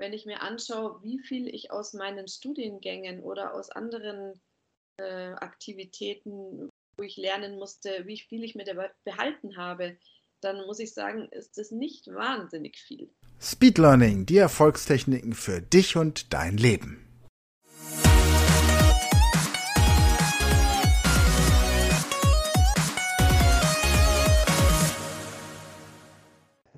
Wenn 0.00 0.12
ich 0.12 0.26
mir 0.26 0.42
anschaue, 0.42 1.02
wie 1.02 1.18
viel 1.18 1.48
ich 1.52 1.72
aus 1.72 1.92
meinen 1.92 2.28
Studiengängen 2.28 3.20
oder 3.20 3.52
aus 3.52 3.68
anderen 3.68 4.40
äh, 4.96 5.32
Aktivitäten, 5.32 6.68
wo 6.96 7.02
ich 7.02 7.16
lernen 7.16 7.58
musste, 7.58 8.06
wie 8.06 8.16
viel 8.16 8.44
ich 8.44 8.54
mir 8.54 8.64
dabei 8.64 8.92
behalten 9.02 9.56
habe, 9.56 9.98
dann 10.40 10.64
muss 10.66 10.78
ich 10.78 10.94
sagen, 10.94 11.26
ist 11.32 11.58
das 11.58 11.72
nicht 11.72 12.06
wahnsinnig 12.06 12.78
viel. 12.78 13.10
Speed 13.40 13.78
Learning, 13.78 14.24
die 14.24 14.36
Erfolgstechniken 14.36 15.32
für 15.32 15.60
dich 15.60 15.96
und 15.96 16.32
dein 16.32 16.56
Leben. 16.56 17.04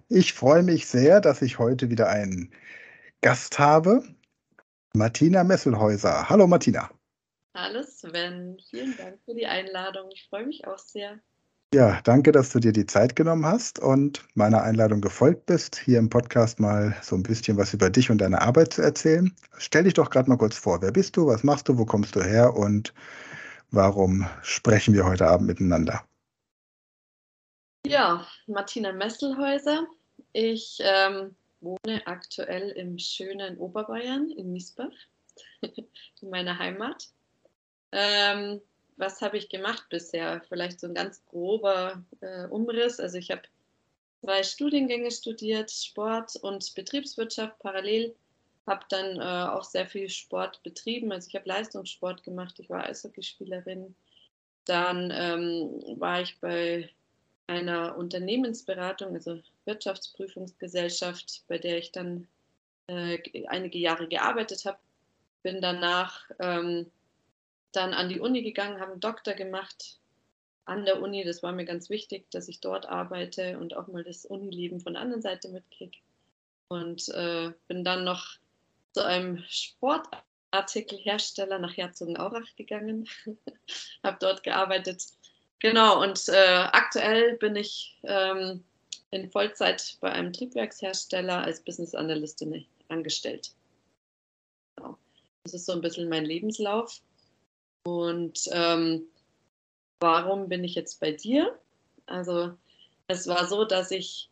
Ich 0.09 0.32
freue 0.32 0.62
mich 0.62 0.87
sehr, 0.87 1.21
dass 1.21 1.43
ich 1.43 1.59
heute 1.59 1.91
wieder 1.91 2.09
einen 2.09 2.51
Gast 3.23 3.59
habe. 3.59 4.02
Martina 4.95 5.45
Messelhäuser. 5.45 6.30
Hallo 6.30 6.46
Martina. 6.46 6.90
Hallo 7.54 7.82
Sven, 7.82 8.59
vielen 8.71 8.96
Dank 8.96 9.18
für 9.26 9.35
die 9.35 9.46
Einladung. 9.46 10.09
Ich 10.10 10.26
freue 10.29 10.46
mich 10.46 10.66
auch 10.66 10.79
sehr. 10.79 11.21
Ja, 11.74 12.01
danke, 12.02 12.32
dass 12.32 12.51
du 12.51 12.60
dir 12.60 12.73
die 12.73 12.87
Zeit 12.87 13.15
genommen 13.15 13.45
hast 13.45 13.79
und 13.79 14.26
meiner 14.35 14.63
Einladung 14.63 15.02
gefolgt 15.02 15.46
bist, 15.46 15.76
hier 15.76 15.98
im 15.98 16.09
Podcast 16.09 16.60
mal 16.60 16.96
so 17.02 17.15
ein 17.15 17.23
bisschen 17.23 17.59
was 17.59 17.74
über 17.74 17.91
dich 17.91 18.10
und 18.10 18.18
deine 18.18 18.41
Arbeit 18.41 18.73
zu 18.73 18.82
erzählen. 18.82 19.37
Stell 19.59 19.85
dich 19.85 19.95
doch 19.95 20.09
gerade 20.09 20.30
mal 20.30 20.38
kurz 20.38 20.57
vor. 20.57 20.80
Wer 20.80 20.91
bist 20.91 21.16
du? 21.16 21.26
Was 21.26 21.45
machst 21.45 21.68
du? 21.68 21.76
Wo 21.76 21.85
kommst 21.85 22.16
du 22.16 22.23
her? 22.23 22.57
Und 22.57 22.95
warum 23.71 24.26
sprechen 24.43 24.95
wir 24.95 25.04
heute 25.04 25.29
Abend 25.29 25.46
miteinander? 25.46 26.04
Ja, 27.87 28.26
Martina 28.46 28.93
Messelhäuser. 28.93 29.87
Ich 30.32 30.79
ähm, 30.80 31.37
wohne 31.61 32.07
aktuell 32.07 32.71
im 32.71 32.99
schönen 32.99 33.59
Oberbayern 33.59 34.30
in 34.30 34.53
Miesbach, 34.53 34.93
in 35.61 36.30
meiner 36.30 36.59
Heimat. 36.59 37.09
Ähm, 37.93 38.61
was 38.97 39.21
habe 39.21 39.39
ich 39.39 39.49
gemacht 39.49 39.87
bisher? 39.88 40.43
Vielleicht 40.49 40.81
so 40.81 40.87
ein 40.87 40.95
ganz 40.95 41.25
grober 41.27 42.05
äh, 42.21 42.47
Umriss. 42.47 43.01
Also 43.01 43.19
ich 43.19 43.31
habe 43.31 43.43
zwei 44.21 44.43
Studiengänge 44.43 45.11
studiert, 45.11 45.71
Sport 45.71 46.37
und 46.37 46.75
Betriebswirtschaft 46.75 47.59
parallel. 47.61 48.15
Habe 48.66 48.85
dann 48.91 49.16
äh, 49.16 49.51
auch 49.51 49.65
sehr 49.65 49.87
viel 49.87 50.09
Sport 50.11 50.63
betrieben. 50.63 51.13
Also 51.13 51.29
ich 51.29 51.35
habe 51.35 51.49
Leistungssport 51.49 52.23
gemacht. 52.23 52.61
Ich 52.61 52.69
war 52.69 52.85
Eishockeyspielerin. 52.85 53.95
Dann 54.66 55.11
ähm, 55.13 55.99
war 55.99 56.21
ich 56.21 56.38
bei 56.38 56.91
einer 57.51 57.96
Unternehmensberatung, 57.96 59.15
also 59.15 59.40
Wirtschaftsprüfungsgesellschaft, 59.65 61.43
bei 61.48 61.59
der 61.59 61.79
ich 61.79 61.90
dann 61.90 62.29
äh, 62.87 63.18
einige 63.48 63.79
Jahre 63.79 64.06
gearbeitet 64.06 64.65
habe. 64.65 64.78
Bin 65.42 65.60
danach 65.60 66.31
ähm, 66.38 66.92
dann 67.72 67.92
an 67.92 68.09
die 68.09 68.20
Uni 68.20 68.42
gegangen, 68.42 68.81
habe 68.81 68.92
einen 68.92 69.00
Doktor 69.00 69.34
gemacht 69.34 69.98
an 70.64 70.84
der 70.84 71.02
Uni. 71.02 71.25
Das 71.25 71.42
war 71.42 71.50
mir 71.50 71.64
ganz 71.64 71.91
wichtig, 71.91 72.30
dass 72.30 72.47
ich 72.47 72.60
dort 72.60 72.86
arbeite 72.86 73.58
und 73.58 73.76
auch 73.76 73.88
mal 73.88 74.04
das 74.04 74.25
Unileben 74.25 74.78
von 74.80 74.92
der 74.92 75.02
anderen 75.02 75.22
Seite 75.22 75.48
mitkriege. 75.48 75.98
Und 76.69 77.08
äh, 77.08 77.50
bin 77.66 77.82
dann 77.82 78.04
noch 78.04 78.36
zu 78.92 79.04
einem 79.04 79.42
Sportartikelhersteller 79.48 81.58
nach 81.58 81.76
Herzogenaurach 81.76 82.54
gegangen, 82.54 83.08
habe 84.04 84.19
dort 84.20 84.44
gearbeitet. 84.44 85.02
Genau, 85.60 86.03
und 86.03 86.28
äh, 86.28 86.69
aktuell 86.72 87.37
bin 87.37 87.54
ich 87.54 87.98
ähm, 88.04 88.65
in 89.10 89.31
Vollzeit 89.31 89.98
bei 90.00 90.10
einem 90.10 90.32
Triebwerkshersteller 90.32 91.43
als 91.44 91.60
Business 91.60 91.94
Analystin 91.94 92.65
angestellt. 92.88 93.53
Genau. 94.76 94.97
Das 95.44 95.54
ist 95.54 95.66
so 95.66 95.72
ein 95.72 95.82
bisschen 95.82 96.09
mein 96.09 96.25
Lebenslauf. 96.25 97.03
Und 97.87 98.49
ähm, 98.53 99.06
warum 100.00 100.49
bin 100.49 100.65
ich 100.65 100.75
jetzt 100.75 100.99
bei 100.99 101.12
dir? 101.12 101.59
Also 102.06 102.54
es 103.09 103.26
war 103.26 103.47
so, 103.47 103.65
dass 103.65 103.91
ich 103.91 104.31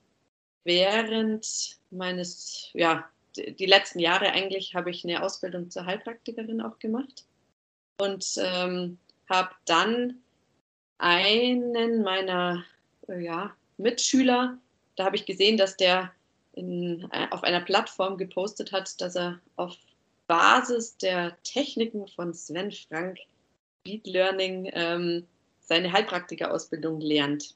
während 0.64 1.78
meines, 1.90 2.70
ja, 2.72 3.08
die 3.36 3.66
letzten 3.66 4.00
Jahre 4.00 4.32
eigentlich 4.32 4.74
habe 4.74 4.90
ich 4.90 5.04
eine 5.04 5.22
Ausbildung 5.22 5.70
zur 5.70 5.84
Heilpraktikerin 5.84 6.60
auch 6.60 6.78
gemacht 6.78 7.24
und 8.00 8.26
ähm, 8.38 8.98
habe 9.28 9.50
dann 9.64 10.22
einen 10.98 12.02
meiner 12.02 12.64
ja, 13.06 13.54
Mitschüler, 13.76 14.58
da 14.96 15.04
habe 15.04 15.16
ich 15.16 15.26
gesehen, 15.26 15.56
dass 15.56 15.76
der 15.76 16.12
in, 16.52 17.08
äh, 17.12 17.28
auf 17.30 17.44
einer 17.44 17.60
Plattform 17.60 18.18
gepostet 18.18 18.72
hat, 18.72 19.00
dass 19.00 19.16
er 19.16 19.40
auf 19.56 19.76
Basis 20.26 20.96
der 20.98 21.36
Techniken 21.44 22.06
von 22.08 22.34
Sven 22.34 22.72
Frank 22.72 23.18
Speed 23.80 24.06
Learning 24.06 24.70
ähm, 24.74 25.26
seine 25.60 25.92
Heilpraktikerausbildung 25.92 27.00
lernt, 27.00 27.54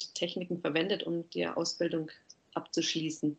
die 0.00 0.12
Techniken 0.14 0.60
verwendet, 0.60 1.04
um 1.04 1.28
die 1.30 1.46
Ausbildung 1.46 2.10
abzuschließen. 2.54 3.38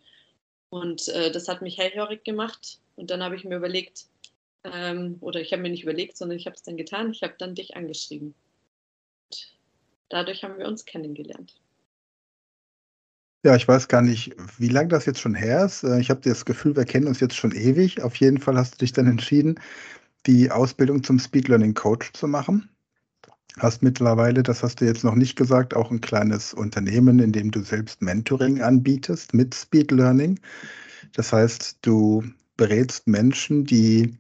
Und 0.70 1.08
äh, 1.10 1.32
das 1.32 1.48
hat 1.48 1.62
mich 1.62 1.78
hellhörig 1.78 2.24
gemacht. 2.24 2.80
Und 2.96 3.12
dann 3.12 3.24
habe 3.24 3.36
ich 3.36 3.44
mir 3.44 3.58
überlegt, 3.58 4.06
ähm, 4.64 5.18
oder 5.22 5.42
ich 5.42 5.52
habe 5.52 5.62
mir 5.62 5.70
nicht 5.70 5.84
überlegt, 5.84 6.18
sondern 6.18 6.38
ich 6.38 6.46
habe 6.46 6.56
es 6.56 6.64
dann 6.64 6.78
getan, 6.78 7.12
ich 7.12 7.22
habe 7.22 7.36
dann 7.38 7.54
dich 7.54 7.76
angeschrieben. 7.76 8.34
Dadurch 10.10 10.44
haben 10.44 10.58
wir 10.58 10.68
uns 10.68 10.86
kennengelernt. 10.86 11.60
Ja, 13.44 13.56
ich 13.56 13.68
weiß 13.68 13.88
gar 13.88 14.02
nicht, 14.02 14.36
wie 14.58 14.70
lange 14.70 14.88
das 14.88 15.06
jetzt 15.06 15.20
schon 15.20 15.36
her 15.36 15.66
ist. 15.66 15.84
Äh, 15.84 16.00
ich 16.00 16.10
habe 16.10 16.22
das 16.22 16.46
Gefühl, 16.46 16.76
wir 16.76 16.86
kennen 16.86 17.08
uns 17.08 17.20
jetzt 17.20 17.36
schon 17.36 17.52
ewig. 17.52 18.02
Auf 18.02 18.16
jeden 18.16 18.40
Fall 18.40 18.58
hast 18.58 18.74
du 18.74 18.78
dich 18.80 18.92
dann 18.92 19.06
entschieden, 19.06 19.60
die 20.26 20.50
Ausbildung 20.50 21.04
zum 21.04 21.20
Speed 21.20 21.48
Learning 21.48 21.76
Coach 21.76 22.12
zu 22.14 22.28
machen. 22.28 22.70
Hast 23.60 23.84
mittlerweile, 23.84 24.42
das 24.42 24.64
hast 24.64 24.82
du 24.82 24.86
jetzt 24.86 25.04
noch 25.04 25.16
nicht 25.16 25.36
gesagt, 25.36 25.76
auch 25.76 25.92
ein 25.92 26.02
kleines 26.02 26.54
Unternehmen, 26.54 27.20
in 27.20 27.32
dem 27.32 27.52
du 27.52 27.62
selbst 27.62 28.02
Mentoring 28.02 28.62
anbietest 28.62 29.34
mit 29.34 29.54
Speed 29.54 29.92
Learning. 29.92 30.40
Das 31.14 31.32
heißt, 31.32 31.78
du 31.84 32.24
berätst 32.58 33.08
Menschen, 33.08 33.64
die 33.64 34.18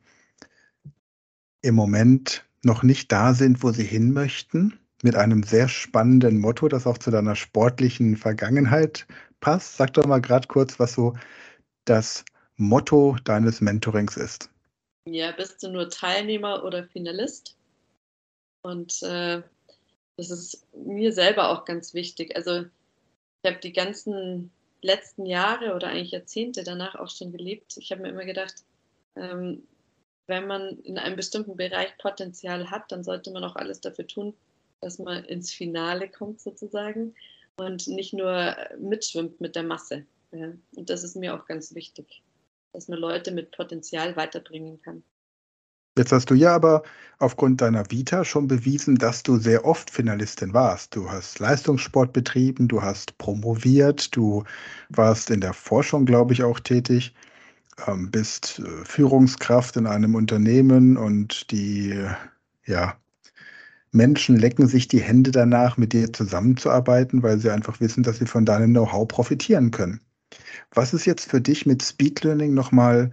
im 1.61 1.75
Moment 1.75 2.45
noch 2.63 2.83
nicht 2.83 3.11
da 3.11 3.33
sind, 3.33 3.63
wo 3.63 3.71
sie 3.71 3.83
hin 3.83 4.13
möchten, 4.13 4.79
mit 5.05 5.15
einem 5.15 5.43
sehr 5.43 5.69
spannenden 5.69 6.39
Motto, 6.39 6.67
das 6.67 6.87
auch 6.87 6.97
zu 6.97 7.11
deiner 7.11 7.35
sportlichen 7.35 8.17
Vergangenheit 8.17 9.05
passt. 9.39 9.77
Sag 9.77 9.93
doch 9.93 10.05
mal 10.05 10.19
gerade 10.19 10.47
kurz, 10.47 10.79
was 10.79 10.93
so 10.93 11.15
das 11.85 12.25
Motto 12.57 13.15
deines 13.23 13.61
Mentorings 13.61 14.17
ist. 14.17 14.49
Ja, 15.07 15.31
bist 15.31 15.61
du 15.61 15.69
nur 15.69 15.89
Teilnehmer 15.89 16.63
oder 16.63 16.83
Finalist? 16.85 17.55
Und 18.63 19.03
äh, 19.03 19.43
das 20.17 20.31
ist 20.31 20.65
mir 20.75 21.13
selber 21.13 21.49
auch 21.49 21.65
ganz 21.65 21.93
wichtig. 21.93 22.35
Also 22.35 22.65
ich 23.43 23.51
habe 23.51 23.59
die 23.61 23.73
ganzen 23.73 24.49
letzten 24.81 25.27
Jahre 25.27 25.75
oder 25.75 25.89
eigentlich 25.89 26.11
Jahrzehnte 26.11 26.63
danach 26.63 26.95
auch 26.95 27.09
schon 27.09 27.31
gelebt. 27.31 27.77
Ich 27.77 27.91
habe 27.91 28.01
mir 28.01 28.09
immer 28.09 28.25
gedacht, 28.25 28.55
ähm, 29.15 29.67
wenn 30.25 30.47
man 30.47 30.79
in 30.79 30.97
einem 30.97 31.15
bestimmten 31.15 31.55
Bereich 31.55 31.95
Potenzial 31.99 32.71
hat, 32.71 32.91
dann 32.91 33.03
sollte 33.03 33.29
man 33.29 33.43
auch 33.43 33.55
alles 33.55 33.81
dafür 33.81 34.07
tun, 34.07 34.33
dass 34.85 34.99
man 34.99 35.25
ins 35.25 35.51
Finale 35.51 36.09
kommt 36.09 36.39
sozusagen 36.39 37.15
und 37.57 37.87
nicht 37.87 38.13
nur 38.13 38.55
mitschwimmt 38.79 39.41
mit 39.41 39.55
der 39.55 39.63
Masse. 39.63 40.05
Ja. 40.31 40.53
Und 40.75 40.89
das 40.89 41.03
ist 41.03 41.15
mir 41.15 41.35
auch 41.35 41.45
ganz 41.45 41.75
wichtig 41.75 42.23
dass 42.75 42.87
man 42.89 42.99
Leute 42.99 43.31
mit 43.31 43.51
Potenzial 43.51 44.15
weiterbringen 44.15 44.79
kann. 44.81 45.01
Jetzt 45.97 46.11
hast 46.11 46.29
du 46.29 46.33
ja 46.35 46.53
aber 46.53 46.83
aufgrund 47.19 47.61
deiner 47.61 47.89
Vita 47.89 48.25
schon 48.25 48.49
bewiesen, 48.49 48.97
dass 48.97 49.23
du 49.23 49.37
sehr 49.37 49.63
oft 49.63 49.89
Finalistin 49.89 50.53
warst. 50.53 50.93
Du 50.93 51.09
hast 51.09 51.39
Leistungssport 51.39 52.11
betrieben, 52.11 52.67
du 52.67 52.81
hast 52.81 53.17
promoviert, 53.17 54.13
du 54.13 54.43
warst 54.89 55.29
in 55.29 55.39
der 55.39 55.53
Forschung, 55.53 56.05
glaube 56.05 56.33
ich, 56.33 56.43
auch 56.43 56.59
tätig, 56.59 57.15
ähm, 57.87 58.11
bist 58.11 58.59
äh, 58.59 58.83
Führungskraft 58.83 59.77
in 59.77 59.87
einem 59.87 60.15
Unternehmen 60.15 60.97
und 60.97 61.49
die 61.51 62.05
ja, 62.65 62.97
Menschen 63.95 64.37
lecken 64.37 64.67
sich 64.67 64.87
die 64.87 65.01
Hände 65.01 65.31
danach, 65.31 65.77
mit 65.77 65.93
dir 65.93 66.11
zusammenzuarbeiten, 66.11 67.23
weil 67.23 67.39
sie 67.39 67.49
einfach 67.49 67.79
wissen, 67.79 68.03
dass 68.03 68.17
sie 68.19 68.25
von 68.25 68.45
deinem 68.45 68.71
Know-how 68.71 69.07
profitieren 69.07 69.71
können. 69.71 70.01
Was 70.73 70.93
ist 70.93 71.05
jetzt 71.05 71.29
für 71.29 71.41
dich 71.41 71.65
mit 71.65 71.81
Speed 71.81 72.23
Learning 72.23 72.53
nochmal 72.53 73.11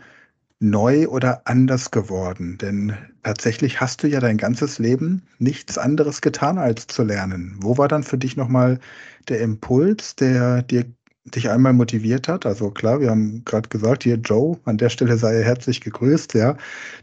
neu 0.58 1.06
oder 1.08 1.42
anders 1.46 1.90
geworden? 1.92 2.58
Denn 2.58 2.94
tatsächlich 3.22 3.80
hast 3.80 4.02
du 4.02 4.08
ja 4.08 4.20
dein 4.20 4.38
ganzes 4.38 4.78
Leben 4.78 5.22
nichts 5.38 5.78
anderes 5.78 6.20
getan, 6.20 6.58
als 6.58 6.88
zu 6.88 7.04
lernen. 7.04 7.56
Wo 7.60 7.78
war 7.78 7.88
dann 7.88 8.02
für 8.02 8.18
dich 8.18 8.36
nochmal 8.36 8.80
der 9.28 9.40
Impuls, 9.40 10.16
der 10.16 10.62
dir 10.62 10.84
dich 11.24 11.48
einmal 11.48 11.72
motiviert 11.72 12.26
hat? 12.26 12.44
Also 12.44 12.70
klar, 12.70 13.00
wir 13.00 13.10
haben 13.10 13.44
gerade 13.44 13.68
gesagt, 13.68 14.02
hier 14.02 14.16
Joe, 14.16 14.58
an 14.64 14.78
der 14.78 14.88
Stelle 14.88 15.16
sei 15.16 15.34
er 15.36 15.44
herzlich 15.44 15.80
gegrüßt, 15.80 16.34
ja. 16.34 16.56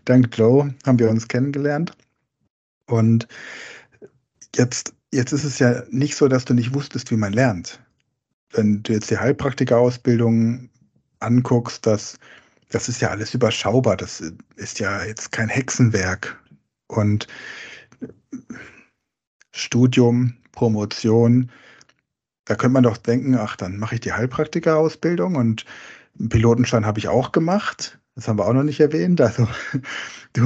Dank 0.05 0.37
Joe 0.37 0.73
haben 0.85 0.99
wir 0.99 1.09
uns 1.09 1.29
kennengelernt. 1.29 1.93
Und 2.89 3.27
jetzt, 4.55 4.93
jetzt 5.11 5.31
ist 5.31 5.43
es 5.43 5.59
ja 5.59 5.83
nicht 5.89 6.15
so, 6.15 6.27
dass 6.27 6.45
du 6.45 6.53
nicht 6.53 6.73
wusstest, 6.73 7.11
wie 7.11 7.17
man 7.17 7.33
lernt. 7.33 7.79
Wenn 8.51 8.83
du 8.83 8.93
jetzt 8.93 9.11
die 9.11 9.17
Heilpraktikerausbildung 9.17 10.69
anguckst, 11.19 11.85
das, 11.85 12.17
das 12.69 12.89
ist 12.89 13.01
ja 13.01 13.09
alles 13.09 13.33
überschaubar. 13.33 13.97
Das 13.97 14.23
ist 14.55 14.79
ja 14.79 15.03
jetzt 15.03 15.31
kein 15.31 15.49
Hexenwerk. 15.49 16.41
Und 16.87 17.27
Studium, 19.51 20.35
Promotion, 20.51 21.51
da 22.45 22.55
könnte 22.55 22.73
man 22.73 22.83
doch 22.83 22.97
denken, 22.97 23.35
ach, 23.35 23.55
dann 23.55 23.77
mache 23.77 23.95
ich 23.95 24.01
die 24.01 24.13
Heilpraktikerausbildung 24.13 25.35
und 25.35 25.65
einen 26.17 26.29
Pilotenschein 26.29 26.85
habe 26.85 26.97
ich 26.97 27.07
auch 27.07 27.31
gemacht. 27.31 27.98
Das 28.19 28.27
haben 28.27 28.37
wir 28.37 28.45
auch 28.45 28.53
noch 28.53 28.63
nicht 28.63 28.81
erwähnt. 28.81 29.21
Also 29.21 29.47
du, 30.33 30.45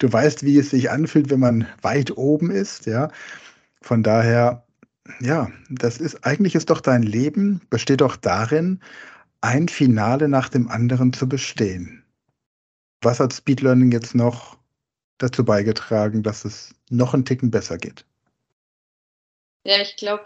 du 0.00 0.12
weißt, 0.12 0.42
wie 0.42 0.58
es 0.58 0.68
sich 0.68 0.90
anfühlt, 0.90 1.30
wenn 1.30 1.40
man 1.40 1.66
weit 1.80 2.14
oben 2.18 2.50
ist, 2.50 2.84
ja. 2.84 3.10
Von 3.80 4.02
daher, 4.02 4.66
ja, 5.20 5.50
das 5.70 5.96
ist 5.96 6.26
eigentlich 6.26 6.54
ist 6.54 6.68
doch 6.68 6.82
dein 6.82 7.02
Leben, 7.02 7.62
besteht 7.70 8.02
doch 8.02 8.16
darin, 8.16 8.80
ein 9.40 9.68
Finale 9.68 10.28
nach 10.28 10.50
dem 10.50 10.68
anderen 10.68 11.14
zu 11.14 11.26
bestehen. 11.26 12.04
Was 13.00 13.18
hat 13.18 13.32
Speed 13.32 13.62
Learning 13.62 13.92
jetzt 13.92 14.14
noch 14.14 14.58
dazu 15.16 15.42
beigetragen, 15.42 16.22
dass 16.22 16.44
es 16.44 16.74
noch 16.90 17.14
einen 17.14 17.24
Ticken 17.24 17.50
besser 17.50 17.78
geht? 17.78 18.04
Ja, 19.64 19.80
ich 19.80 19.96
glaube, 19.96 20.24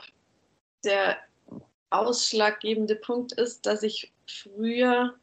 der 0.85 1.19
ausschlaggebende 1.91 2.97
Punkt 2.97 3.31
ist, 3.31 3.65
dass 3.65 3.85
ich 3.85 4.13
früher 4.27 5.15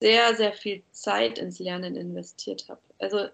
sehr, 0.00 0.34
sehr 0.34 0.52
viel 0.52 0.82
Zeit 0.92 1.38
ins 1.38 1.58
Lernen 1.58 1.96
investiert 1.96 2.68
habe. 2.68 2.80
Also 2.98 3.28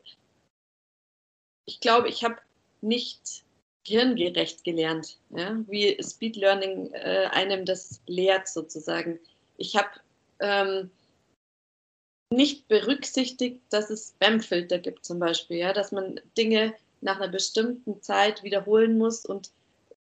ich 1.67 1.81
glaube, 1.81 2.09
ich 2.09 2.25
habe 2.25 2.37
nicht 2.81 3.45
hirngerecht 3.87 4.65
gelernt, 4.65 5.19
ja? 5.31 5.57
wie 5.69 5.97
Speed 6.03 6.37
Learning 6.37 6.93
äh, 6.93 7.29
einem 7.31 7.65
das 7.65 8.01
lehrt 8.07 8.49
sozusagen. 8.49 9.21
Ich 9.57 9.77
habe 9.77 9.91
ähm, 10.41 10.91
nicht 12.33 12.67
berücksichtigt, 12.67 13.61
dass 13.71 13.91
es 13.91 14.09
Spamfilter 14.09 14.79
gibt 14.79 15.05
zum 15.05 15.21
Beispiel, 15.21 15.59
ja? 15.59 15.73
dass 15.73 15.93
man 15.93 16.21
Dinge 16.37 16.75
nach 17.01 17.17
einer 17.17 17.29
bestimmten 17.29 18.03
Zeit 18.03 18.43
wiederholen 18.43 18.99
muss 18.99 19.25
und 19.25 19.53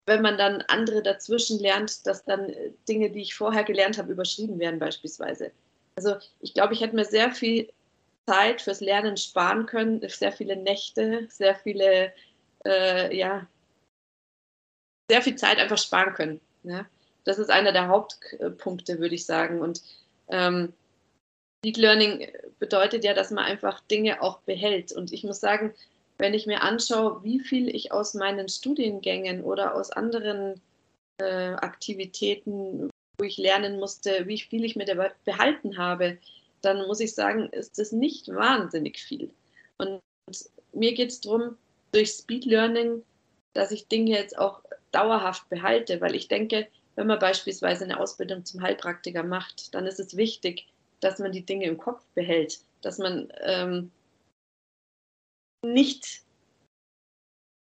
wenn 0.06 0.22
man 0.22 0.36
dann 0.36 0.62
andere 0.62 1.02
dazwischen 1.02 1.60
lernt, 1.60 2.06
dass 2.06 2.24
dann 2.24 2.52
Dinge, 2.88 3.10
die 3.10 3.22
ich 3.22 3.34
vorher 3.34 3.62
gelernt 3.62 3.98
habe, 3.98 4.12
überschrieben 4.12 4.58
werden 4.58 4.80
beispielsweise. 4.80 5.52
Also 5.96 6.16
ich 6.40 6.54
glaube, 6.54 6.74
ich 6.74 6.80
hätte 6.80 6.96
mir 6.96 7.04
sehr 7.04 7.32
viel 7.32 7.72
Zeit 8.26 8.62
fürs 8.62 8.80
Lernen 8.80 9.16
sparen 9.16 9.66
können, 9.66 10.06
sehr 10.08 10.32
viele 10.32 10.56
Nächte, 10.56 11.26
sehr 11.28 11.54
viele, 11.56 12.12
äh, 12.64 13.14
ja, 13.16 13.46
sehr 15.10 15.22
viel 15.22 15.36
Zeit 15.36 15.58
einfach 15.58 15.78
sparen 15.78 16.14
können. 16.14 16.40
Ja? 16.62 16.86
Das 17.24 17.38
ist 17.38 17.50
einer 17.50 17.72
der 17.72 17.88
Hauptpunkte, 17.88 18.98
würde 18.98 19.14
ich 19.14 19.26
sagen. 19.26 19.60
Und 19.60 19.82
ähm, 20.28 20.72
Deep 21.64 21.76
Learning 21.76 22.28
bedeutet 22.58 23.04
ja, 23.04 23.14
dass 23.14 23.30
man 23.30 23.44
einfach 23.44 23.80
Dinge 23.80 24.22
auch 24.22 24.40
behält. 24.40 24.92
Und 24.92 25.12
ich 25.12 25.24
muss 25.24 25.40
sagen, 25.40 25.74
wenn 26.18 26.34
ich 26.34 26.46
mir 26.46 26.62
anschaue, 26.62 27.22
wie 27.24 27.40
viel 27.40 27.74
ich 27.74 27.92
aus 27.92 28.14
meinen 28.14 28.48
Studiengängen 28.48 29.42
oder 29.42 29.74
aus 29.74 29.90
anderen 29.90 30.60
äh, 31.20 31.54
Aktivitäten, 31.54 32.90
wo 33.18 33.24
ich 33.24 33.36
lernen 33.36 33.78
musste, 33.78 34.26
wie 34.26 34.38
viel 34.38 34.64
ich 34.64 34.76
mir 34.76 34.84
dabei 34.84 35.12
behalten 35.24 35.78
habe, 35.78 36.18
dann 36.60 36.86
muss 36.86 37.00
ich 37.00 37.14
sagen, 37.14 37.48
ist 37.50 37.78
das 37.78 37.92
nicht 37.92 38.28
wahnsinnig 38.28 38.98
viel. 38.98 39.30
Und 39.78 40.00
mir 40.72 40.94
geht 40.94 41.10
es 41.10 41.20
darum, 41.20 41.56
durch 41.92 42.10
Speed 42.10 42.44
Learning, 42.44 43.02
dass 43.52 43.70
ich 43.70 43.88
Dinge 43.88 44.12
jetzt 44.12 44.38
auch 44.38 44.62
dauerhaft 44.92 45.48
behalte, 45.48 46.00
weil 46.00 46.14
ich 46.14 46.28
denke, 46.28 46.68
wenn 46.94 47.06
man 47.06 47.18
beispielsweise 47.18 47.84
eine 47.84 47.98
Ausbildung 47.98 48.44
zum 48.44 48.62
Heilpraktiker 48.62 49.22
macht, 49.22 49.74
dann 49.74 49.86
ist 49.86 50.00
es 50.00 50.16
wichtig, 50.16 50.66
dass 51.00 51.18
man 51.18 51.32
die 51.32 51.44
Dinge 51.44 51.66
im 51.66 51.78
Kopf 51.78 52.04
behält, 52.14 52.60
dass 52.82 52.98
man 52.98 53.32
ähm, 53.40 53.90
nicht 55.64 56.22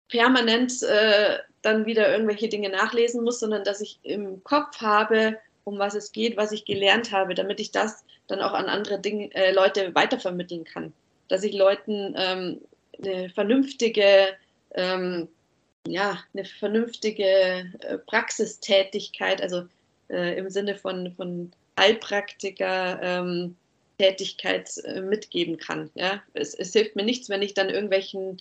permanent 0.08 0.82
äh, 0.82 1.38
dann 1.64 1.86
wieder 1.86 2.10
irgendwelche 2.10 2.48
Dinge 2.48 2.68
nachlesen 2.68 3.24
muss, 3.24 3.40
sondern 3.40 3.64
dass 3.64 3.80
ich 3.80 3.98
im 4.02 4.42
Kopf 4.44 4.80
habe, 4.80 5.38
um 5.64 5.78
was 5.78 5.94
es 5.94 6.12
geht, 6.12 6.36
was 6.36 6.52
ich 6.52 6.64
gelernt 6.64 7.12
habe, 7.12 7.34
damit 7.34 7.60
ich 7.60 7.70
das 7.70 8.04
dann 8.26 8.40
auch 8.40 8.52
an 8.52 8.66
andere 8.66 9.00
Dinge, 9.00 9.34
äh, 9.34 9.52
Leute 9.52 9.94
weitervermitteln 9.94 10.64
kann. 10.64 10.92
Dass 11.28 11.42
ich 11.42 11.54
Leuten 11.54 12.14
ähm, 12.16 12.60
eine 12.98 13.30
vernünftige, 13.30 14.34
ähm, 14.74 15.28
ja, 15.86 16.18
eine 16.34 16.44
vernünftige 16.44 17.24
äh, 17.80 17.98
Praxistätigkeit, 18.06 19.42
also 19.42 19.64
äh, 20.08 20.38
im 20.38 20.50
Sinne 20.50 20.76
von, 20.76 21.12
von 21.16 21.52
Heilpraktiker, 21.78 23.00
ähm, 23.02 23.56
Tätigkeit 23.98 24.70
äh, 24.84 25.00
mitgeben 25.00 25.56
kann. 25.56 25.90
Ja? 25.94 26.22
Es, 26.34 26.54
es, 26.54 26.72
hilft 26.72 26.96
mir 26.96 27.04
nichts, 27.04 27.28
wenn 27.28 27.42
ich 27.42 27.54
dann 27.54 27.70
irgendwelchen 27.70 28.38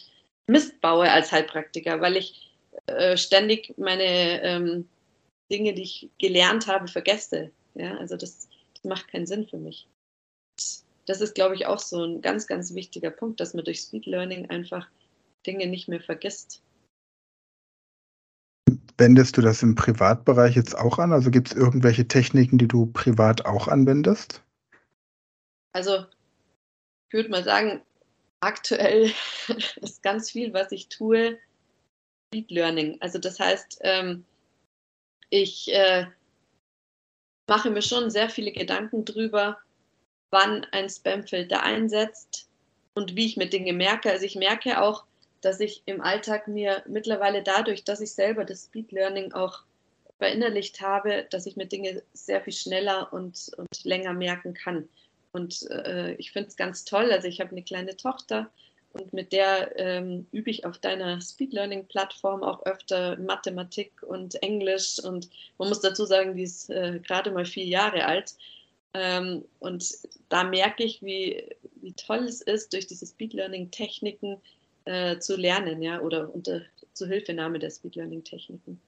Mist 0.47 0.81
baue 0.81 1.09
als 1.11 1.31
Heilpraktiker, 1.31 2.01
weil 2.01 2.17
ich 2.17 2.52
äh, 2.87 3.17
ständig 3.17 3.73
meine 3.77 4.41
ähm, 4.41 4.89
Dinge, 5.51 5.73
die 5.73 5.83
ich 5.83 6.09
gelernt 6.19 6.67
habe, 6.67 6.87
vergesse. 6.87 7.51
Ja? 7.75 7.97
Also 7.97 8.17
das, 8.17 8.47
das 8.73 8.83
macht 8.83 9.07
keinen 9.09 9.25
Sinn 9.25 9.47
für 9.47 9.57
mich. 9.57 9.87
Das 11.05 11.21
ist, 11.21 11.35
glaube 11.35 11.55
ich, 11.55 11.65
auch 11.65 11.79
so 11.79 12.03
ein 12.03 12.21
ganz, 12.21 12.47
ganz 12.47 12.73
wichtiger 12.73 13.11
Punkt, 13.11 13.39
dass 13.39 13.53
man 13.53 13.65
durch 13.65 13.81
Speed 13.81 14.05
Learning 14.05 14.49
einfach 14.49 14.87
Dinge 15.45 15.67
nicht 15.67 15.87
mehr 15.87 16.01
vergisst. 16.01 16.61
Wendest 18.97 19.35
du 19.37 19.41
das 19.41 19.63
im 19.63 19.75
Privatbereich 19.75 20.55
jetzt 20.55 20.77
auch 20.77 20.99
an? 20.99 21.11
Also 21.11 21.31
gibt 21.31 21.49
es 21.49 21.53
irgendwelche 21.55 22.07
Techniken, 22.07 22.57
die 22.57 22.67
du 22.67 22.85
privat 22.87 23.45
auch 23.45 23.67
anwendest? 23.67 24.41
Also 25.73 26.05
ich 27.09 27.13
würde 27.13 27.29
mal 27.29 27.43
sagen, 27.43 27.81
aktuell 28.39 29.11
ist 29.81 30.03
ganz 30.03 30.31
viel, 30.31 30.53
was 30.53 30.71
ich 30.71 30.89
tue, 30.89 31.37
Deep 32.33 32.49
Learning. 32.51 32.97
Also 32.99 33.19
das 33.19 33.39
heißt, 33.39 33.79
ähm, 33.81 34.25
ich 35.29 35.73
äh, 35.73 36.07
mache 37.47 37.69
mir 37.69 37.81
schon 37.81 38.09
sehr 38.09 38.29
viele 38.29 38.51
Gedanken 38.51 39.05
drüber, 39.05 39.57
wann 40.31 40.65
ein 40.71 40.89
Spamfilter 40.89 41.61
einsetzt 41.63 42.47
und 42.95 43.15
wie 43.15 43.25
ich 43.25 43.37
mir 43.37 43.47
Dinge 43.47 43.73
merke. 43.73 44.11
Also 44.11 44.25
ich 44.25 44.35
merke 44.35 44.81
auch, 44.81 45.05
dass 45.41 45.59
ich 45.59 45.83
im 45.85 46.01
Alltag 46.01 46.47
mir 46.47 46.83
mittlerweile 46.87 47.43
dadurch, 47.43 47.83
dass 47.83 48.01
ich 48.01 48.13
selber 48.13 48.45
das 48.45 48.65
Speed 48.65 48.91
Learning 48.91 49.33
auch 49.33 49.63
verinnerlicht 50.17 50.81
habe, 50.81 51.27
dass 51.29 51.45
ich 51.45 51.57
mir 51.57 51.65
Dinge 51.65 52.01
sehr 52.13 52.41
viel 52.41 52.53
schneller 52.53 53.11
und, 53.11 53.51
und 53.57 53.83
länger 53.83 54.13
merken 54.13 54.53
kann. 54.53 54.87
Und 55.33 55.69
äh, 55.69 56.13
ich 56.13 56.31
finde 56.31 56.49
es 56.49 56.55
ganz 56.55 56.85
toll. 56.85 57.11
Also 57.11 57.27
ich 57.27 57.41
habe 57.41 57.51
eine 57.51 57.63
kleine 57.63 57.97
Tochter 57.97 58.49
und 58.93 59.11
mit 59.11 59.33
der 59.33 59.77
ähm, 59.77 60.27
übe 60.31 60.51
ich 60.51 60.65
auf 60.65 60.77
deiner 60.77 61.19
Speed 61.19 61.51
Learning 61.51 61.85
Plattform 61.87 62.43
auch 62.43 62.63
öfter 62.65 63.17
Mathematik 63.17 63.91
und 64.03 64.41
Englisch. 64.43 64.99
Und 64.99 65.29
man 65.57 65.69
muss 65.69 65.81
dazu 65.81 66.05
sagen, 66.05 66.35
die 66.35 66.43
ist 66.43 66.69
äh, 66.69 66.99
gerade 66.99 67.31
mal 67.31 67.45
vier 67.45 67.65
Jahre 67.65 68.05
alt. 68.05 68.35
Ähm, 68.93 69.43
und 69.59 69.97
da 70.29 70.43
merke 70.43 70.83
ich, 70.83 71.01
wie, 71.01 71.43
wie 71.81 71.93
toll 71.93 72.25
es 72.25 72.41
ist, 72.41 72.73
durch 72.73 72.85
diese 72.85 73.07
Speed 73.07 73.33
Learning 73.33 73.71
Techniken 73.71 74.37
äh, 74.85 75.17
zu 75.17 75.35
lernen, 75.37 75.81
ja, 75.81 75.99
oder 75.99 76.33
unter 76.33 76.61
Zuhilfenahme 76.93 77.57
der 77.57 77.71
Speed 77.71 77.95
Learning 77.95 78.23
Techniken. 78.23 78.79